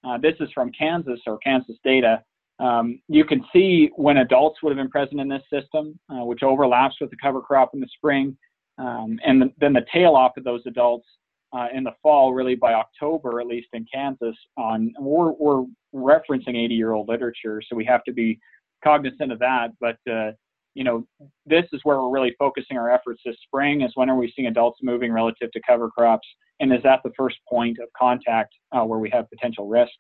[0.06, 2.22] uh, this is from Kansas or Kansas data.
[2.60, 6.44] Um, you can see when adults would have been present in this system, uh, which
[6.44, 8.38] overlaps with the cover crop in the spring,
[8.78, 11.08] um, and the, then the tail off of those adults
[11.54, 14.36] uh, in the fall, really by October, at least in Kansas.
[14.58, 18.40] On we're, we're referencing 80-year-old literature, so we have to be
[18.84, 19.70] cognizant of that.
[19.82, 20.32] But uh,
[20.76, 21.08] you know,
[21.46, 23.82] this is where we're really focusing our efforts this spring.
[23.82, 26.28] Is when are we seeing adults moving relative to cover crops,
[26.60, 29.94] and is that the first point of contact uh, where we have potential risk?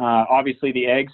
[0.00, 1.12] Uh, obviously, the eggs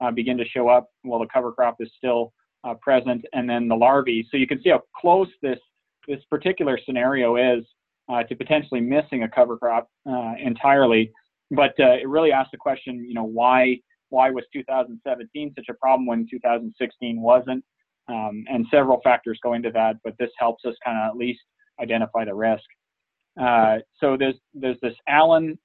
[0.00, 2.32] uh, begin to show up while the cover crop is still
[2.64, 4.26] uh, present, and then the larvae.
[4.30, 5.58] So you can see how close this
[6.06, 7.64] this particular scenario is
[8.10, 11.10] uh, to potentially missing a cover crop uh, entirely.
[11.50, 13.78] But it really asks the question, you know, why
[14.10, 17.64] why was 2017 such a problem when 2016 wasn't?
[18.12, 21.40] Um, and several factors go into that, but this helps us kind of at least
[21.80, 22.64] identify the risk.
[23.40, 25.58] Uh, so there's there's this Allen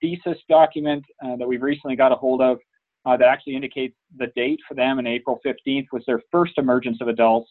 [0.00, 2.58] thesis document that we've recently got a hold of
[3.06, 6.98] uh, that actually indicates the date for them, and April 15th was their first emergence
[7.00, 7.50] of adults.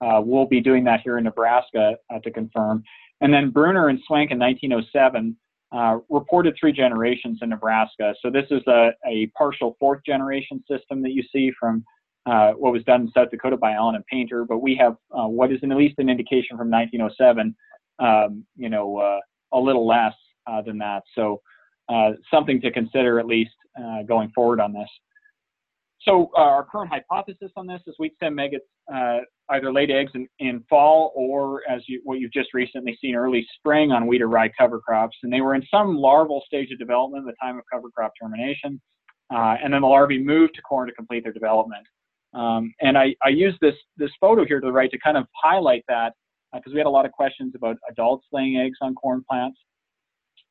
[0.00, 2.82] Uh, we'll be doing that here in Nebraska uh, to confirm.
[3.20, 5.36] And then Bruner and Swenk in 1907
[5.72, 8.14] uh, reported three generations in Nebraska.
[8.20, 11.84] So this is a, a partial fourth generation system that you see from
[12.26, 15.26] uh, what was done in South Dakota by Allen and Painter, but we have uh,
[15.26, 17.54] what is at least an indication from 1907,
[17.98, 19.20] um, you know,
[19.52, 20.14] a little less
[20.64, 21.02] than that.
[21.14, 21.40] So
[21.88, 24.88] uh, something to consider at least uh, going forward on this.
[26.02, 29.18] So uh, our current hypothesis on this is wheat stem maggots uh,
[29.50, 33.46] either laid eggs in, in fall or as you, what you've just recently seen early
[33.56, 35.16] spring on wheat or rye cover crops.
[35.22, 38.12] And they were in some larval stage of development at the time of cover crop
[38.20, 38.80] termination.
[39.32, 41.86] Uh, and then the larvae moved to corn to complete their development.
[42.34, 45.26] Um, and I, I use this, this photo here to the right to kind of
[45.42, 46.14] highlight that
[46.54, 49.58] because we had a lot of questions about adults laying eggs on corn plants.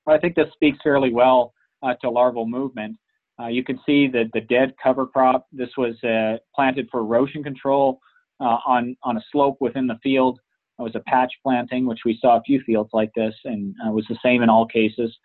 [0.08, 1.54] I think this speaks fairly well
[1.84, 2.98] uh, to larval movement.
[3.40, 7.44] Uh, you can see that the dead cover crop, this was uh, planted for erosion
[7.44, 8.00] control
[8.40, 10.40] uh, on, on a slope within the field.
[10.80, 13.92] It was a patch planting, which we saw a few fields like this, and uh,
[13.92, 15.16] was the same in all cases.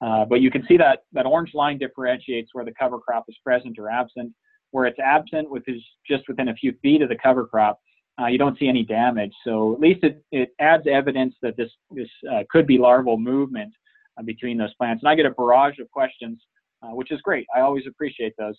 [0.00, 3.36] Uh, but you can see that that orange line differentiates where the cover crop is
[3.44, 4.32] present or absent.
[4.74, 7.78] Where it's absent, which is just within a few feet of the cover crop,
[8.20, 9.30] uh, you don't see any damage.
[9.46, 13.72] So at least it, it adds evidence that this this uh, could be larval movement
[14.18, 15.04] uh, between those plants.
[15.04, 16.40] And I get a barrage of questions,
[16.82, 17.46] uh, which is great.
[17.56, 18.56] I always appreciate those.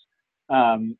[0.49, 0.97] Um,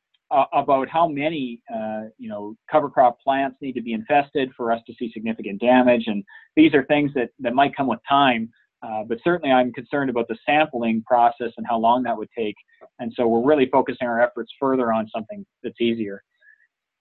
[0.52, 4.82] about how many, uh, you know, cover crop plants need to be infested for us
[4.86, 6.24] to see significant damage, and
[6.56, 8.50] these are things that that might come with time.
[8.82, 12.56] Uh, but certainly, I'm concerned about the sampling process and how long that would take.
[12.98, 16.22] And so, we're really focusing our efforts further on something that's easier.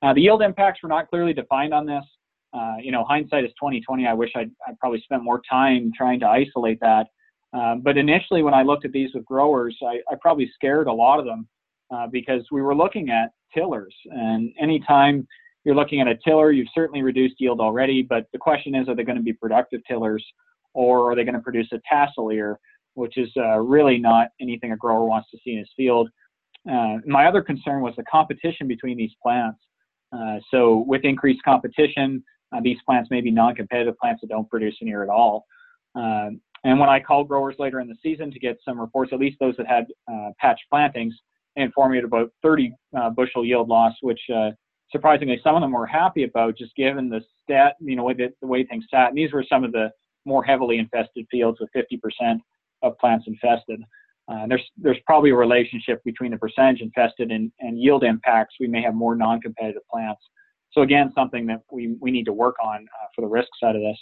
[0.01, 2.03] Uh, the yield impacts were not clearly defined on this.
[2.53, 4.07] Uh, you know, hindsight is 2020.
[4.07, 7.07] I wish I'd, I'd, probably spent more time trying to isolate that.
[7.53, 10.93] Um, but initially, when I looked at these with growers, I, I probably scared a
[10.93, 11.47] lot of them
[11.93, 13.93] uh, because we were looking at tillers.
[14.05, 15.27] And anytime
[15.63, 18.01] you're looking at a tiller, you've certainly reduced yield already.
[18.01, 20.25] But the question is, are they going to be productive tillers
[20.75, 22.59] or are they going to produce a tassel ear,
[22.93, 26.09] which is uh, really not anything a grower wants to see in his field.
[26.69, 29.59] Uh, my other concern was the competition between these plants.
[30.11, 32.23] Uh, so with increased competition,
[32.55, 35.45] uh, these plants may be non-competitive plants that don't produce an ear at all.
[35.95, 36.29] Uh,
[36.63, 39.37] and when I called growers later in the season to get some reports, at least
[39.39, 41.13] those that had uh, patch plantings,
[41.55, 44.19] informed me about 30 uh, bushel yield loss, which
[44.91, 48.47] surprisingly some of them were happy about, just given the stat, you know, the, the
[48.47, 49.09] way things sat.
[49.09, 49.89] And these were some of the
[50.25, 52.39] more heavily infested fields with 50%
[52.83, 53.81] of plants infested.
[54.27, 58.55] Uh, there's there's probably a relationship between the percentage infested and, and yield impacts.
[58.59, 60.21] We may have more non-competitive plants.
[60.71, 63.75] So again, something that we, we need to work on uh, for the risk side
[63.75, 63.97] of this.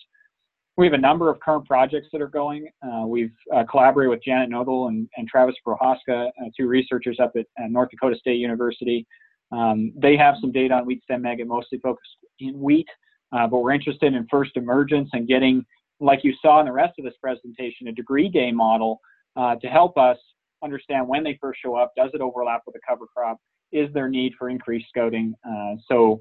[0.76, 2.68] We have a number of current projects that are going.
[2.82, 7.34] Uh, we've uh, collaborated with Janet Knodel and, and Travis Prochaska, uh, two researchers up
[7.36, 9.06] at North Dakota State University.
[9.52, 12.10] Um, they have some data on wheat stem maggot, mostly focused
[12.40, 12.88] in wheat,
[13.34, 15.64] uh, but we're interested in first emergence and getting,
[16.04, 19.00] like you saw in the rest of this presentation, a degree day model
[19.36, 20.18] uh, to help us
[20.64, 21.92] understand when they first show up.
[21.98, 23.38] Does it overlap with the cover crop?
[23.72, 25.34] Is there need for increased scouting?
[25.48, 26.20] Uh, so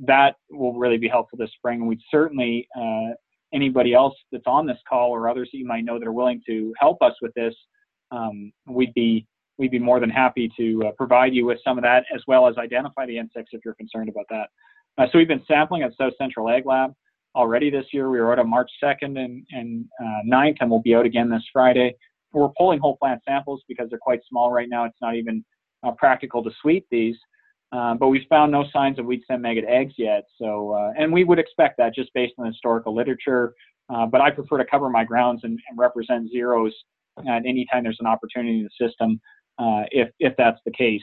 [0.00, 1.80] that will really be helpful this spring.
[1.80, 2.66] And we'd certainly
[3.52, 6.42] anybody else that's on this call or others that you might know that are willing
[6.46, 7.54] to help us with this,
[8.10, 9.26] um, we'd be
[9.58, 12.46] we'd be more than happy to uh, provide you with some of that as well
[12.46, 14.48] as identify the insects if you're concerned about that.
[14.96, 16.92] Uh, so we've been sampling at South Central Ag Lab
[17.38, 18.10] already this year.
[18.10, 21.30] We were out on March 2nd and, and uh, 9th, and we'll be out again
[21.30, 21.94] this Friday.
[22.32, 24.84] We're pulling whole plant samples because they're quite small right now.
[24.84, 25.44] It's not even
[25.82, 27.16] uh, practical to sweep these.
[27.70, 30.24] Um, but we've found no signs of wheat stem maggot eggs yet.
[30.40, 33.54] So, uh, and we would expect that just based on the historical literature.
[33.88, 36.74] Uh, but I prefer to cover my grounds and, and, represent zeros
[37.18, 39.20] at any time there's an opportunity in the system,
[39.58, 41.02] uh, if if that's the case.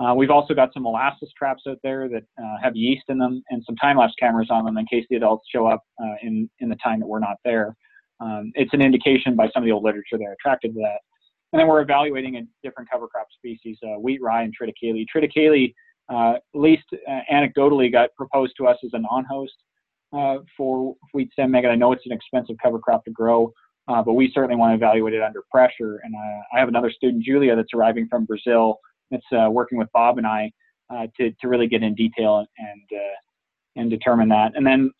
[0.00, 3.42] Uh, we've also got some molasses traps out there that uh, have yeast in them
[3.50, 6.68] and some time-lapse cameras on them in case the adults show up uh, in in
[6.68, 7.74] the time that we're not there.
[8.20, 10.98] Um, it's an indication by some of the old literature they're attracted to that.
[11.52, 15.04] And then we're evaluating a different cover crop species, wheat rye and triticale.
[15.14, 15.72] Triticale
[16.12, 19.54] uh, at least uh, anecdotally got proposed to us as a non-host
[20.16, 21.70] uh, for wheat stem maggot.
[21.70, 23.52] I know it's an expensive cover crop to grow,
[23.88, 26.00] uh, but we certainly want to evaluate it under pressure.
[26.02, 26.14] And
[26.54, 28.78] I have another student, Julia, that's arriving from Brazil.
[29.10, 30.50] That's working with Bob and I
[30.90, 33.00] to to really get in detail and
[33.76, 34.52] and determine that.
[34.54, 34.90] And then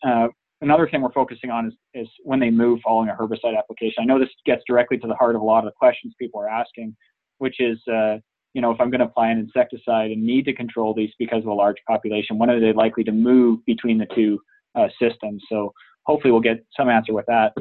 [0.61, 4.01] another thing we're focusing on is, is when they move following a herbicide application.
[4.01, 6.41] I know this gets directly to the heart of a lot of the questions people
[6.41, 6.95] are asking,
[7.37, 8.17] which is, uh,
[8.53, 11.43] you know, if I'm going to apply an insecticide and need to control these because
[11.43, 14.39] of a large population, when are they likely to move between the two
[14.75, 15.43] uh, systems?
[15.49, 17.53] So hopefully we'll get some answer with that.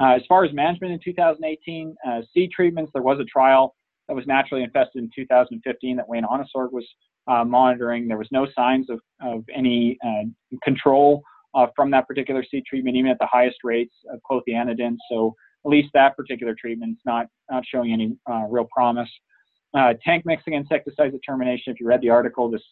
[0.00, 3.74] Uh, as far as management in 2018, uh, seed treatments, there was a trial
[4.08, 6.86] that was naturally infested in 2015 that Wayne Ohnesorg was
[7.26, 8.08] uh, monitoring.
[8.08, 10.24] There was no signs of, of any uh,
[10.64, 11.22] control
[11.54, 14.96] uh, from that particular seed treatment, even at the highest rates of clothianidin.
[15.10, 15.34] So
[15.64, 18.16] at least that particular treatment is not, not showing any
[18.48, 19.10] real promise.
[19.74, 22.62] Uh, tank mixing insecticide determination, if you read the article, this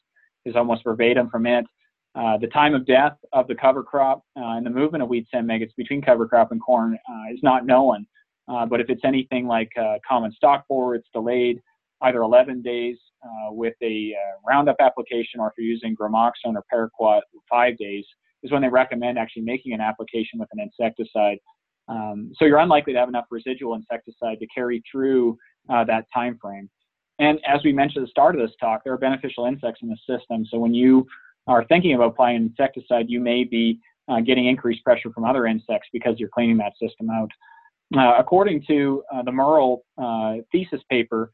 [0.45, 1.67] is almost verbatim from it.
[2.15, 5.27] Uh, the time of death of the cover crop uh, and the movement of wheat
[5.27, 8.07] stem maggots between cover crop and corn uh, is not known.
[8.49, 11.61] Uh, but if it's anything like uh, common stalk borer, it's delayed
[12.03, 12.97] either 11 days
[13.49, 14.15] with a
[14.47, 18.05] Roundup application, or if you're using gramoxone or paraquat, five days
[18.43, 21.39] is when they recommend actually making an application with an insecticide.
[21.89, 25.37] Um, so you're unlikely to have enough residual insecticide to carry through
[25.69, 26.71] that time frame.
[27.19, 29.89] And as we mentioned at the start of this talk, there are beneficial insects in
[29.89, 30.45] the system.
[30.49, 31.07] So when you
[31.47, 35.89] are thinking about applying insecticide, you may be uh, getting increased pressure from other insects
[35.93, 37.31] because you're cleaning that system out.
[37.95, 41.31] Uh, according to uh, the Merle uh, thesis paper,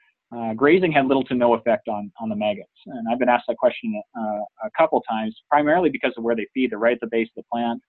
[0.56, 2.70] grazing had little to no effect on, on the maggots.
[2.86, 6.70] And I've been asked that question a couple times, primarily because of where they feed.
[6.70, 7.82] They're right at the base of the plant.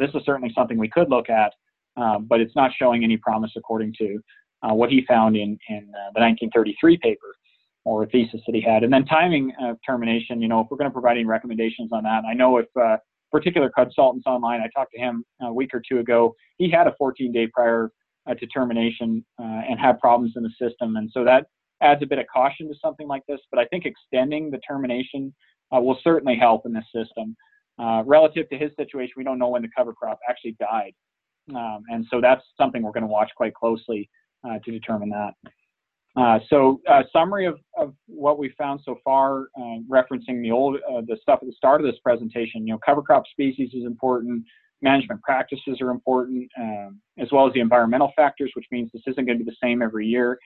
[0.00, 1.52] this is certainly something we could look at,
[1.96, 4.18] but it's not showing any promise according to
[4.62, 7.34] what he found in, in the 1933 paper
[7.84, 8.84] or a thesis that he had.
[8.84, 12.04] And then timing of termination, you know, if we're going to provide any recommendations on
[12.04, 12.96] that, I know if uh,
[13.32, 16.94] particular consultants online, I talked to him a week or two ago, he had a
[16.98, 17.90] 14 day prior
[18.28, 20.96] uh, to termination uh, and had problems in the system.
[20.96, 21.46] And so that
[21.80, 23.40] adds a bit of caution to something like this.
[23.50, 25.34] But I think extending the termination
[25.74, 27.36] uh, will certainly help in this system.
[28.06, 30.92] relative to his situation, we don't know when the cover crop actually died.
[31.50, 34.08] Um, and so that's something we're going to watch quite closely
[34.48, 35.34] uh, to determine that.
[36.14, 40.76] Uh, so, uh, summary of, of what we found so far, uh, referencing the old
[40.76, 42.66] uh, the stuff at the start of this presentation.
[42.66, 44.44] You know, cover crop species is important.
[44.82, 49.24] Management practices are important, um, as well as the environmental factors, which means this isn't
[49.24, 50.38] going to be the same every year.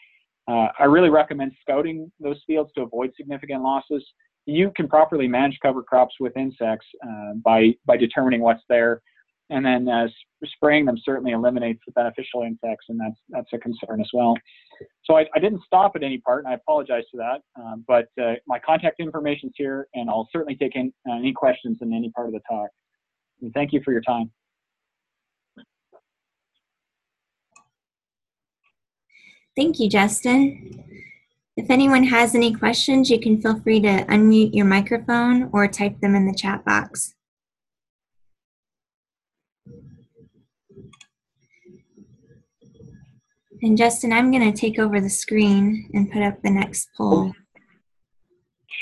[0.48, 4.06] Uh, I really recommend scouting those fields to avoid significant losses.
[4.44, 6.86] You can properly manage cover crops with insects
[7.42, 9.02] by by determining what's there
[9.50, 10.08] and then uh,
[10.44, 14.34] spraying them certainly eliminates the beneficial insects, and that's that's a concern as well.
[15.04, 17.40] So I, I didn't stop at any part, and I apologize for that.
[17.60, 21.32] Um, but uh, my contact information is here, and I'll certainly take in, uh, any
[21.32, 22.68] questions in any part of the talk.
[23.42, 24.30] And thank you for your time.
[29.56, 30.84] Thank you, Justin.
[31.56, 35.98] If anyone has any questions, you can feel free to unmute your microphone or type
[36.00, 37.15] them in the chat box.
[43.62, 47.32] And Justin, I'm going to take over the screen and put up the next poll.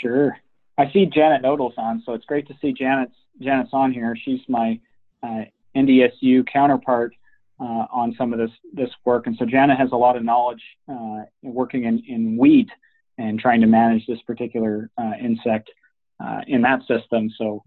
[0.01, 0.37] Sure.
[0.77, 4.17] I see Janet Knodel's on, so it's great to see Janet's Janet's on here.
[4.17, 4.81] She's my
[5.23, 5.43] uh,
[5.77, 7.15] NDSU counterpart
[7.61, 10.63] uh, on some of this this work, and so Janet has a lot of knowledge
[10.89, 12.69] uh, working in, in wheat
[13.19, 15.71] and trying to manage this particular uh, insect
[16.19, 17.31] uh, in that system.
[17.39, 17.63] So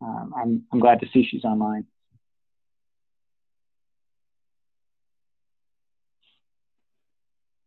[0.00, 1.86] um, I'm I'm glad to see she's online.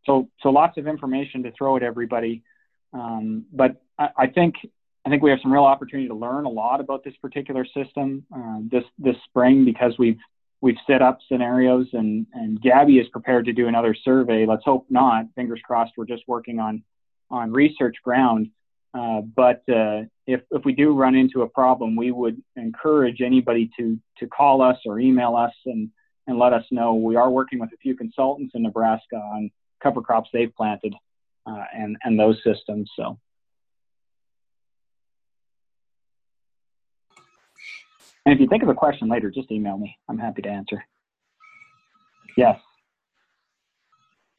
[0.06, 2.44] So so lots of information to throw at everybody,
[2.94, 4.56] um, but I, I think
[5.06, 8.26] I think we have some real opportunity to learn a lot about this particular system
[8.36, 10.20] uh, this this spring because we've
[10.62, 14.46] we've set up scenarios and and Gabi is prepared to do another survey.
[14.46, 15.26] Let's hope not.
[15.36, 15.94] Fingers crossed.
[15.98, 16.84] We're just working on
[17.30, 18.50] on research ground.
[18.94, 23.70] Uh, but uh, if if we do run into a problem, we would encourage anybody
[23.78, 25.90] to to call us or email us and
[26.28, 26.96] and let us know.
[26.96, 29.52] We are working with a few consultants in Nebraska on
[29.86, 30.96] cover crops they've planted
[31.46, 32.90] uh, and and those systems.
[32.96, 33.20] So.
[38.26, 39.96] And if you think of a question later, just email me.
[40.10, 40.84] I'm happy to answer.
[42.36, 42.60] Yes.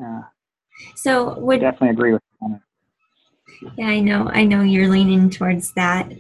[0.05, 0.23] Uh,
[0.97, 2.23] so would definitely agree with.
[3.79, 4.29] Yeah, I know.
[4.29, 6.11] I know you're leaning towards that.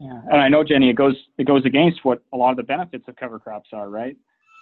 [0.00, 2.62] Yeah, and I know Jenny, it goes it goes against what a lot of the
[2.64, 4.16] benefits of cover crops are, right?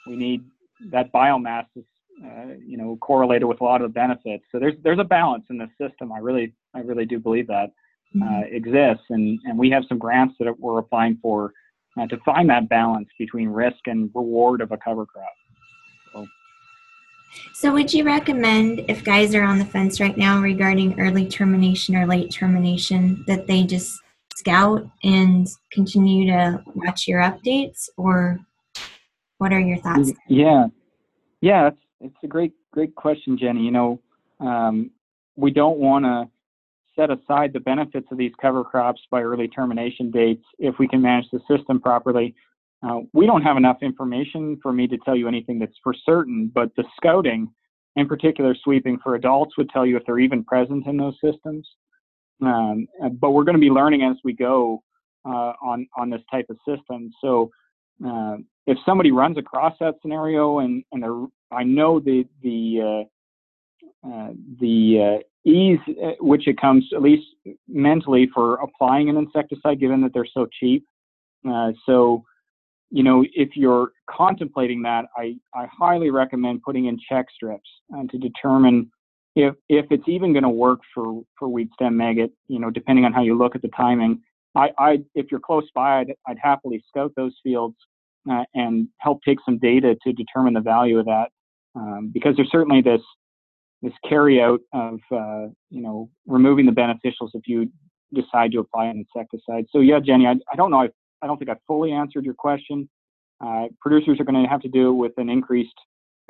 [0.06, 0.44] We need
[0.90, 1.84] that biomass is
[2.24, 4.44] uh, you know correlated with a lot of the benefits.
[4.50, 6.12] So there's there's a balance in the system.
[6.12, 7.70] I really I really do believe that
[8.16, 8.54] uh, mm-hmm.
[8.54, 11.52] exists, and and we have some grants that we're applying for
[11.98, 15.26] uh, to find that balance between risk and reward of a cover crop.
[16.12, 16.26] So.
[17.54, 21.96] so, would you recommend if guys are on the fence right now regarding early termination
[21.96, 24.00] or late termination that they just
[24.36, 28.40] scout and continue to watch your updates, or
[29.38, 30.12] what are your thoughts?
[30.28, 30.66] Yeah,
[31.40, 33.62] yeah, it's it's a great great question, Jenny.
[33.62, 34.00] You know,
[34.40, 34.90] um,
[35.36, 36.28] we don't want to
[36.96, 41.00] set aside the benefits of these cover crops by early termination dates if we can
[41.00, 42.34] manage the system properly.
[42.82, 46.50] Uh, we don't have enough information for me to tell you anything that's for certain,
[46.52, 47.48] but the scouting,
[47.96, 51.68] in particular sweeping for adults, would tell you if they're even present in those systems.
[52.40, 52.86] Um,
[53.20, 54.82] but we're going to be learning as we go
[55.24, 57.10] uh, on on this type of system.
[57.20, 57.50] So
[58.06, 58.36] uh,
[58.68, 63.06] if somebody runs across that scenario and and I know the the
[64.04, 67.26] uh, uh, the uh, ease uh, which it comes, at least
[67.66, 70.84] mentally, for applying an insecticide, given that they're so cheap.
[71.48, 72.22] Uh, so,
[72.90, 78.02] you know, if you're contemplating that, I, I highly recommend putting in check strips uh,
[78.10, 78.90] to determine
[79.34, 82.32] if if it's even going to work for for wheat stem maggot.
[82.48, 84.20] You know, depending on how you look at the timing.
[84.54, 87.76] I, I if you're close by, I'd, I'd happily scout those fields
[88.30, 91.28] uh, and help take some data to determine the value of that.
[91.74, 93.02] Um, because there's certainly this
[93.82, 97.70] this carry out of uh, you know removing the beneficials if you
[98.12, 99.66] decide to apply an insecticide.
[99.70, 100.80] So yeah, Jenny, I, I don't know.
[100.80, 100.88] I,
[101.22, 102.88] I don't think I fully answered your question.
[103.44, 105.74] Uh, producers are going to have to do it with an increased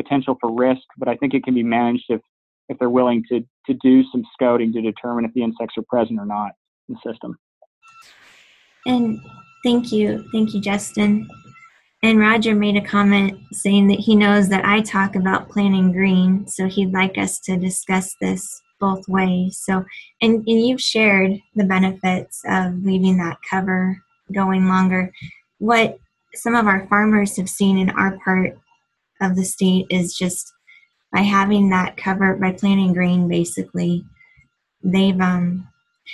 [0.01, 2.21] potential for risk, but I think it can be managed if
[2.69, 6.19] if they're willing to to do some scouting to determine if the insects are present
[6.19, 6.53] or not
[6.89, 7.39] in the system.
[8.87, 9.21] And
[9.65, 11.29] thank you, thank you, Justin.
[12.03, 16.47] And Roger made a comment saying that he knows that I talk about planting green,
[16.47, 19.61] so he'd like us to discuss this both ways.
[19.65, 19.85] So,
[20.23, 24.01] and, and you've shared the benefits of leaving that cover
[24.33, 25.13] going longer.
[25.59, 25.99] What
[26.35, 28.57] some of our farmers have seen in our part
[29.21, 30.53] of the state is just
[31.13, 34.05] by having that cover by planting green basically
[34.83, 35.67] they've um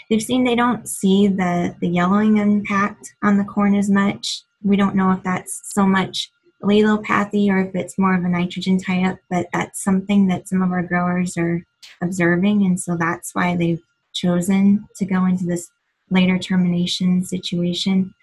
[0.08, 4.76] they've seen they don't see the the yellowing impact on the corn as much we
[4.76, 6.30] don't know if that's so much
[6.62, 10.72] allelopathy or if it's more of a nitrogen tie-up, but that's something that some of
[10.72, 11.62] our growers are
[12.02, 13.82] observing, and so that's why they've
[14.14, 15.70] chosen to go into this
[16.10, 18.14] later termination situation.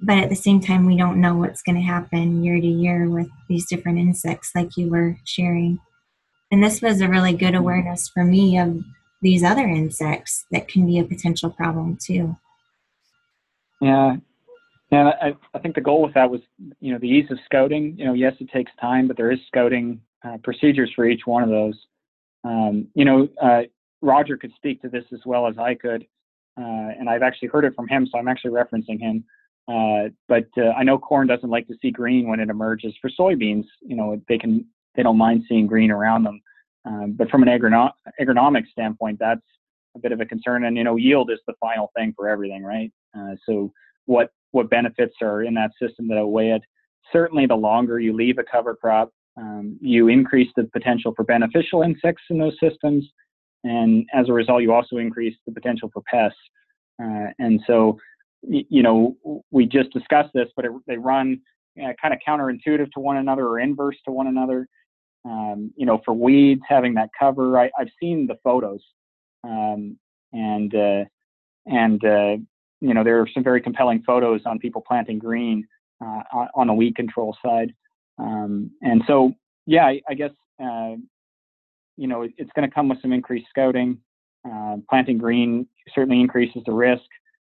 [0.00, 3.08] But at the same time, we don't know what's going to happen year to year
[3.08, 5.80] with these different insects, like you were sharing.
[6.50, 8.82] And this was a really good awareness for me of
[9.22, 12.36] these other insects that can be a potential problem too.
[13.80, 14.16] Yeah,
[14.90, 16.40] and I, I think the goal with that was,
[16.80, 17.94] you know, the ease of scouting.
[17.98, 21.42] You know, yes, it takes time, but there is scouting uh, procedures for each one
[21.42, 21.74] of those.
[22.44, 23.62] Um, you know, uh,
[24.00, 26.06] Roger could speak to this as well as I could,
[26.58, 29.24] uh, and I've actually heard it from him, so I'm actually referencing him.
[29.68, 32.94] Uh, but uh, I know corn doesn't like to see green when it emerges.
[33.02, 34.64] For soybeans, you know, they can
[34.94, 36.40] they don't mind seeing green around them.
[36.84, 39.42] Um, but from an agronom- agronomic standpoint, that's
[39.94, 40.64] a bit of a concern.
[40.64, 42.90] And you know, yield is the final thing for everything, right?
[43.16, 43.70] Uh, so
[44.06, 46.62] what what benefits are in that system that outweigh it.
[47.12, 51.82] certainly the longer you leave a cover crop, um, you increase the potential for beneficial
[51.82, 53.08] insects in those systems.
[53.64, 56.38] And as a result, you also increase the potential for pests.
[57.02, 57.98] Uh, and so,
[58.42, 59.16] you know,
[59.50, 61.40] we just discussed this, but it, they run
[61.82, 64.66] uh, kind of counterintuitive to one another or inverse to one another.
[65.24, 68.80] Um, you know, for weeds, having that cover, I, have seen the photos,
[69.44, 69.98] um,
[70.32, 71.04] and uh,
[71.66, 72.36] and uh,
[72.80, 75.66] you know there are some very compelling photos on people planting green
[76.02, 76.22] uh,
[76.54, 77.72] on the weed control side,
[78.18, 79.32] um, and so
[79.66, 80.30] yeah, I, I guess
[80.62, 80.94] uh,
[81.96, 83.98] you know it, it's going to come with some increased scouting.
[84.48, 87.02] Uh, planting green certainly increases the risk.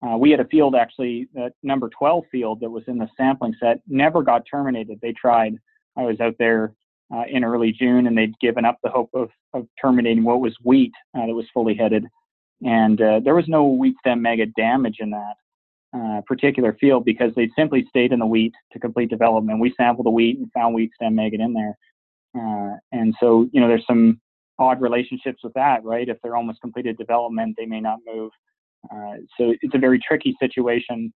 [0.01, 1.27] Uh, we had a field actually,
[1.61, 4.97] number 12 field that was in the sampling set, never got terminated.
[5.01, 5.59] They tried.
[5.97, 6.73] I was out there
[7.13, 10.55] uh, in early June, and they'd given up the hope of, of terminating what was
[10.63, 12.05] wheat uh, that was fully headed.
[12.65, 15.35] And uh, there was no wheat stem maggot damage in that
[15.95, 19.59] uh, particular field because they simply stayed in the wheat to complete development.
[19.59, 21.77] We sampled the wheat and found wheat stem maggot in there.
[22.37, 24.19] Uh, and so, you know, there's some
[24.59, 26.09] odd relationships with that, right?
[26.09, 28.31] If they're almost completed development, they may not move.
[28.91, 31.13] Uh, so it's a very tricky situation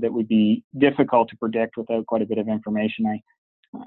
[0.00, 3.06] that would be difficult to predict without quite a bit of information.
[3.06, 3.20] I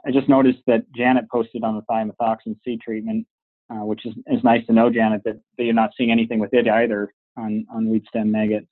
[0.06, 3.28] I just noticed that Janet posted on the thiamethoxam seed treatment,
[3.70, 6.53] uh, which is, is nice to know, Janet, that, that you're not seeing anything with
[6.53, 8.68] it either on, on wheat stem maggot.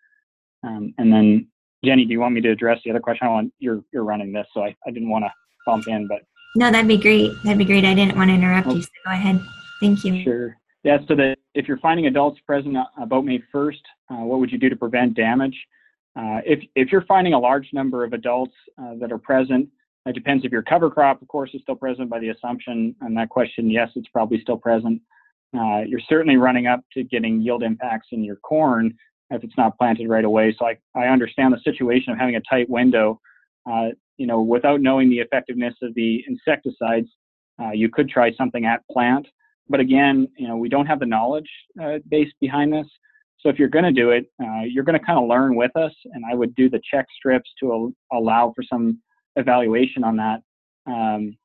[0.63, 1.47] Um, and then,
[1.83, 3.27] Jenny, do you want me to address the other question?
[3.27, 5.33] I want you're you're running this, so I, I didn't want to
[5.65, 6.21] bump in, but
[6.55, 7.31] no, that'd be great.
[7.43, 7.83] That'd be great.
[7.83, 9.41] I didn't want to interrupt you, so go ahead.
[9.81, 10.23] Thank you.
[10.23, 10.57] Sure.
[10.83, 10.99] Yeah.
[11.07, 13.81] So that if you're finding adults present about May 1st,
[14.11, 15.57] uh, what would you do to prevent damage?
[16.15, 19.67] Uh, if if you're finding a large number of adults uh, that are present,
[20.05, 23.13] it depends if your cover crop, of course, is still present by the assumption on
[23.13, 23.69] that question.
[23.69, 25.01] Yes, it's probably still present.
[25.57, 28.93] Uh, you're certainly running up to getting yield impacts in your corn
[29.29, 30.55] if it's not planted right away.
[30.57, 33.19] So I, I understand the situation of having a tight window.
[33.69, 37.07] Uh, you know, without knowing the effectiveness of the insecticides,
[37.61, 39.27] uh, you could try something at plant.
[39.69, 41.49] But again, you know, we don't have the knowledge
[41.81, 42.87] uh, base behind this.
[43.39, 45.75] So if you're going to do it, uh, you're going to kind of learn with
[45.75, 45.93] us.
[46.13, 48.99] And I would do the check strips to al- allow for some
[49.35, 50.41] evaluation on that.
[50.85, 51.37] Um,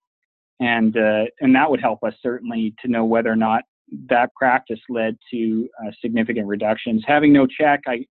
[0.61, 3.63] and uh, and that would help us certainly to know whether or not
[4.09, 7.05] that practice led to uh, significant reductions.
[7.07, 8.05] Having no check, I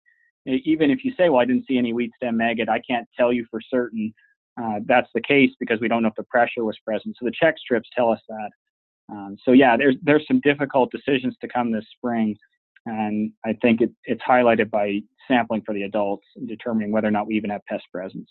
[0.46, 3.32] even if you say, well, I didn't see any wheat stem maggot, I can't tell
[3.32, 4.14] you for certain
[4.60, 7.16] uh, that's the case because we don't know if the pressure was present.
[7.18, 8.50] So the check strips tell us that.
[9.08, 12.36] Um, so yeah, there's there's some difficult decisions to come this spring,
[12.86, 17.12] and I think it, it's highlighted by sampling for the adults and determining whether or
[17.12, 18.28] not we even have pest presence.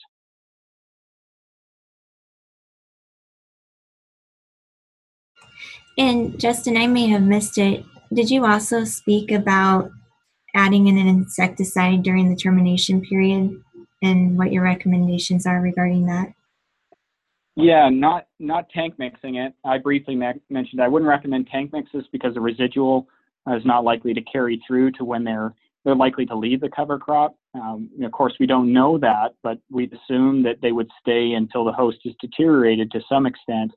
[5.97, 7.85] And Justin, I may have missed it.
[8.13, 9.89] Did you also speak about
[10.53, 13.61] adding in an insecticide during the termination period
[14.01, 16.33] and what your recommendations are regarding that?
[17.55, 19.53] Yeah, not not tank mixing it.
[19.63, 23.07] I briefly mentioned I wouldn't recommend tank mixes because the residual
[23.47, 25.53] is not likely to carry through to when they're
[25.85, 27.35] they're likely to leave the cover crop.
[27.53, 31.63] Um, of course, we don't know that, but we assume that they would stay until
[31.63, 33.71] the host is deteriorated to some extent,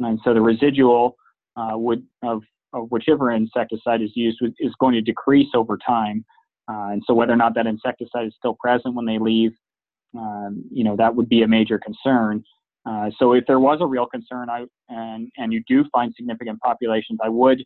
[0.00, 1.16] and so the residual
[1.56, 2.42] uh, would of,
[2.72, 6.24] of, whichever insecticide is used is going to decrease over time.
[6.70, 9.52] Uh, and so whether or not that insecticide is still present when they leave,
[10.16, 12.42] um, you know, that would be a major concern.
[12.84, 16.60] Uh, so if there was a real concern, I, and and you do find significant
[16.60, 17.62] populations, I would,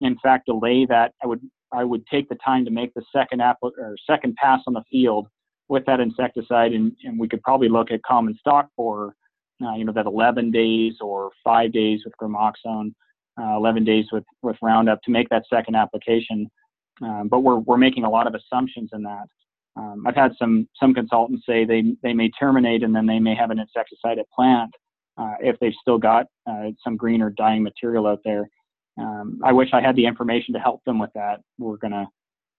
[0.00, 1.12] in fact, delay that.
[1.22, 1.40] I would
[1.72, 4.84] I would take the time to make the second app or second pass on the
[4.90, 5.28] field
[5.68, 9.14] with that insecticide, and, and we could probably look at common stalk borer,
[9.64, 12.92] uh, you know, that 11 days or five days with gramoxone
[13.40, 16.50] uh, 11 days with, with Roundup to make that second application.
[17.02, 19.26] Um, but we're, we're making a lot of assumptions in that.
[19.76, 23.34] Um, I've had some, some consultants say they, they may terminate and then they may
[23.34, 24.70] have an insecticide at plant
[25.16, 28.48] uh, if they've still got uh, some green or dying material out there.
[28.98, 31.40] Um, I wish I had the information to help them with that.
[31.58, 32.06] We're gonna,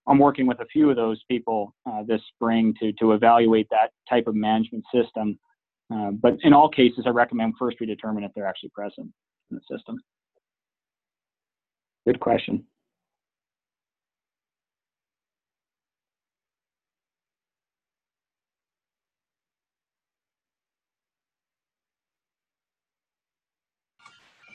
[0.07, 3.91] I'm working with a few of those people uh, this spring to to evaluate that
[4.09, 5.37] type of management system.
[5.93, 9.11] Uh, but in all cases, I recommend first we determine if they're actually present
[9.51, 9.99] in the system.
[12.05, 12.65] Good question.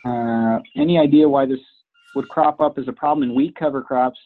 [0.05, 1.59] Uh, any idea why this
[2.15, 4.19] would crop up as a problem in wheat cover crops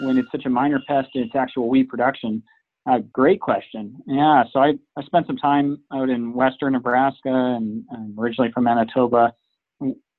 [0.00, 2.42] when it's such a minor pest in its actual wheat production?
[2.88, 3.96] Uh, great question.
[4.06, 8.64] Yeah, so I, I spent some time out in western Nebraska and, and originally from
[8.64, 9.32] Manitoba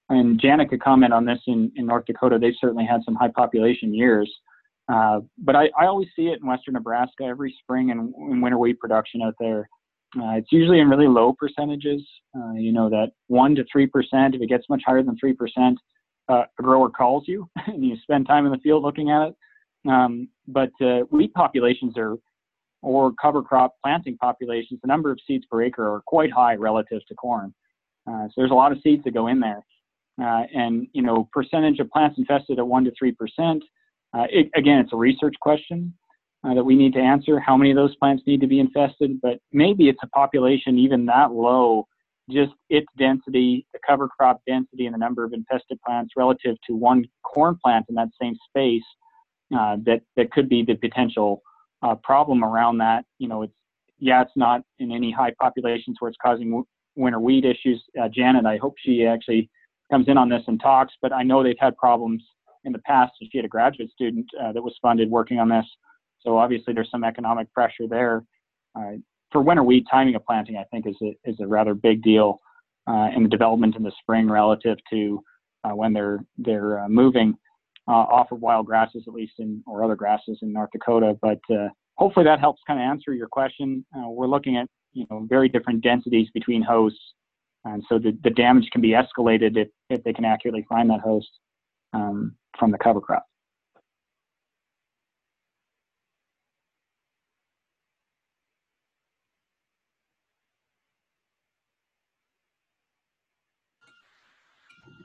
[0.09, 2.37] and Janet could comment on this in, in North Dakota.
[2.39, 4.31] They've certainly had some high population years.
[4.91, 8.57] Uh, but I, I always see it in western Nebraska every spring and in winter
[8.57, 9.69] wheat production out there.
[10.17, 12.01] Uh, it's usually in really low percentages.
[12.35, 14.33] Uh, you know that one to three percent.
[14.33, 15.77] If it gets much higher than three percent,
[16.27, 19.35] uh, a grower calls you and you spend time in the field looking at it.
[19.87, 22.17] Um, but uh, wheat populations are,
[22.81, 27.01] or cover crop planting populations, the number of seeds per acre are quite high relative
[27.07, 27.53] to corn.
[28.07, 29.63] Uh, so there's a lot of seeds that go in there.
[30.21, 33.63] Uh, and you know, percentage of plants infested at one to three percent.
[34.13, 35.93] Uh, again, it's a research question
[36.43, 37.39] uh, that we need to answer.
[37.39, 39.21] How many of those plants need to be infested?
[39.21, 41.87] But maybe it's a population even that low,
[42.29, 46.75] just its density, the cover crop density, and the number of infested plants relative to
[46.75, 48.83] one corn plant in that same space.
[49.55, 51.41] Uh, that that could be the potential
[51.81, 53.05] uh, problem around that.
[53.19, 53.53] You know, it's
[53.99, 56.63] yeah, it's not in any high populations where it's causing
[56.95, 57.83] winter wheat issues.
[57.99, 59.49] Uh, Janet, I hope she actually
[59.91, 62.23] comes in on this and talks, but I know they've had problems
[62.63, 63.13] in the past.
[63.21, 65.65] She had a graduate student uh, that was funded working on this.
[66.21, 68.23] So obviously there's some economic pressure there.
[68.77, 68.97] Uh,
[69.31, 72.39] for winter wheat, timing of planting, I think, is a, is a rather big deal
[72.87, 75.23] uh, in the development in the spring relative to
[75.63, 77.35] uh, when they're they're uh, moving
[77.87, 81.17] uh, off of wild grasses, at least in or other grasses in North Dakota.
[81.21, 81.39] But
[81.95, 83.85] hopefully that helps kind of answer your question.
[83.93, 87.13] we're looking at you know very different densities between hosts
[87.65, 91.01] and so the, the damage can be escalated if, if they can accurately find that
[91.01, 91.29] host
[91.93, 93.25] um, from the cover crop.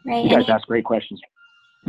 [0.06, 0.24] Right.
[0.24, 1.20] You guys any, ask great questions.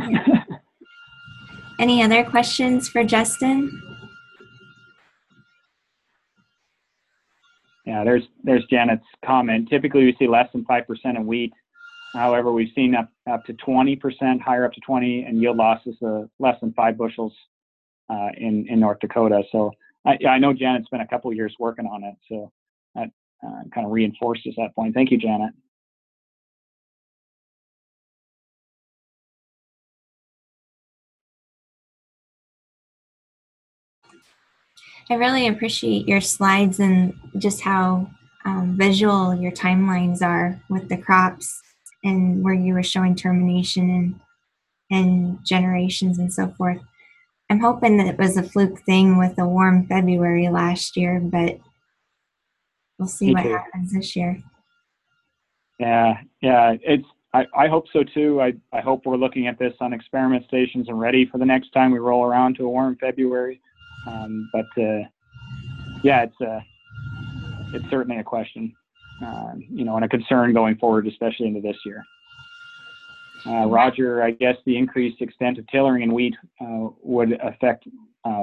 [1.78, 3.85] any other questions for Justin?
[7.86, 9.68] Yeah, there's there's Janet's comment.
[9.70, 11.52] Typically, we see less than five percent in wheat.
[12.14, 16.28] However, we've seen up up to 20%, higher up to 20, and yield losses of
[16.38, 17.32] less than five bushels
[18.10, 19.42] uh, in in North Dakota.
[19.52, 19.70] So
[20.04, 22.50] I, I know Janet's been a couple years working on it, so
[22.94, 23.08] that
[23.46, 24.94] uh, kind of reinforces that point.
[24.94, 25.52] Thank you, Janet.
[35.08, 38.10] I really appreciate your slides and just how
[38.44, 41.60] um, visual your timelines are with the crops
[42.02, 44.20] and where you were showing termination and
[44.90, 46.78] and generations and so forth.
[47.50, 51.58] I'm hoping that it was a fluke thing with a warm February last year, but
[52.98, 53.50] we'll see Me what too.
[53.50, 54.42] happens this year.
[55.78, 57.06] Yeah, yeah, it's.
[57.34, 58.40] I, I hope so too.
[58.40, 61.70] I, I hope we're looking at this on experiment stations and ready for the next
[61.70, 63.60] time we roll around to a warm February.
[64.06, 65.02] Um, but uh,
[66.02, 66.60] yeah, it's uh,
[67.72, 68.72] it's certainly a question,
[69.24, 72.04] uh, you know, and a concern going forward, especially into this year.
[73.46, 77.86] Roger, I guess the increased extent of tillering in wheat would affect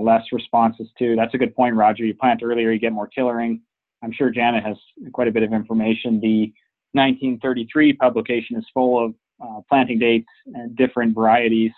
[0.01, 1.15] less responses too.
[1.17, 2.05] That's a good point, Roger.
[2.05, 3.61] You plant earlier, you get more tillering.
[4.01, 4.77] I'm sure Janet has
[5.11, 6.19] quite a bit of information.
[6.21, 6.53] The
[6.93, 11.71] 1933 publication is full of uh, planting dates and different varieties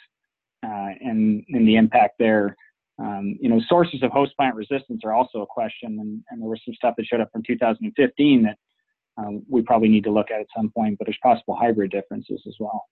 [0.64, 2.56] uh, and, and the impact there.
[2.98, 6.50] Um, you know, sources of host plant resistance are also a question, and, and there
[6.50, 8.58] was some stuff that showed up from 2015 that
[9.18, 12.41] um, we probably need to look at at some point, but there's possible hybrid differences
[12.48, 12.86] as well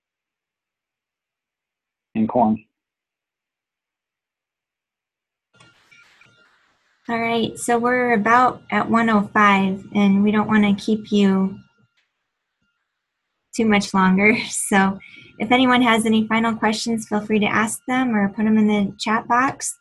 [2.16, 2.64] in corn.
[7.10, 11.58] All right, so we're about at 105, and we don't want to keep you
[13.56, 14.36] too much longer.
[14.50, 15.00] So,
[15.40, 18.68] if anyone has any final questions, feel free to ask them or put them in
[18.68, 19.78] the chat box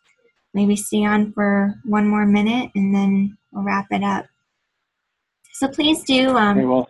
[0.54, 4.26] maybe stay on for one more minute and then we'll wrap it up.
[5.52, 6.86] So please do um,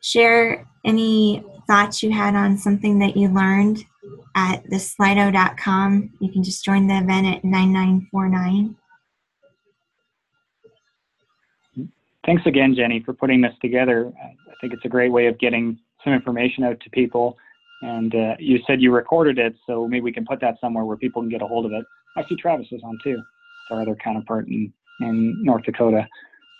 [0.00, 3.84] share any thoughts you had on something that you learned
[4.34, 6.10] at the slido.com.
[6.20, 8.76] You can just join the event at 9949.
[12.24, 14.12] Thanks again, Jenny, for putting this together.
[14.22, 17.36] I think it's a great way of getting some information out to people.
[17.82, 20.96] And uh, you said you recorded it, so maybe we can put that somewhere where
[20.96, 21.84] people can get a hold of it.
[22.16, 23.22] I see Travis is on too,
[23.70, 26.06] our other counterpart in, in North Dakota.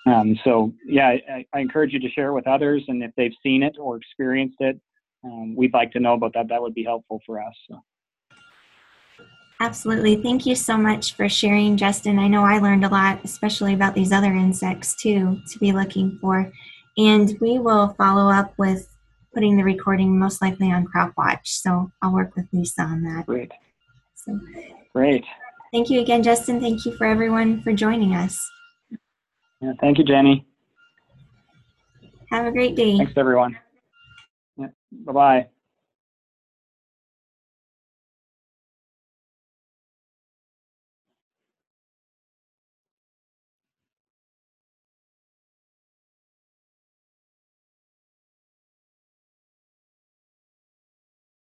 [0.07, 3.35] Um, so yeah, I, I, encourage you to share it with others, and if they've
[3.43, 4.81] seen it or experienced it,
[5.25, 6.49] um, we'd like to know about that.
[6.49, 7.53] That would be helpful for us.
[7.69, 7.83] So.
[9.61, 10.23] Absolutely.
[10.23, 12.19] Thank you so much for sharing, Justin.
[12.19, 16.17] I know I learned a lot, especially about these other insects too, to be looking
[16.21, 16.51] for.
[16.97, 18.89] And we will follow up with
[19.39, 21.47] putting the recording most likely on CropWatch.
[21.47, 23.25] So I'll work with Lisa on that.
[23.25, 23.53] Great.
[24.17, 24.37] So,
[24.93, 25.25] Great.
[25.73, 26.61] Thank you again, Justin.
[26.61, 28.37] Thank you for everyone for joining us.
[29.61, 30.45] Yeah, thank you, Jenny.
[32.33, 32.97] Have a great day.
[32.97, 33.57] Thanks, everyone.
[34.57, 35.47] Yeah, bye-bye.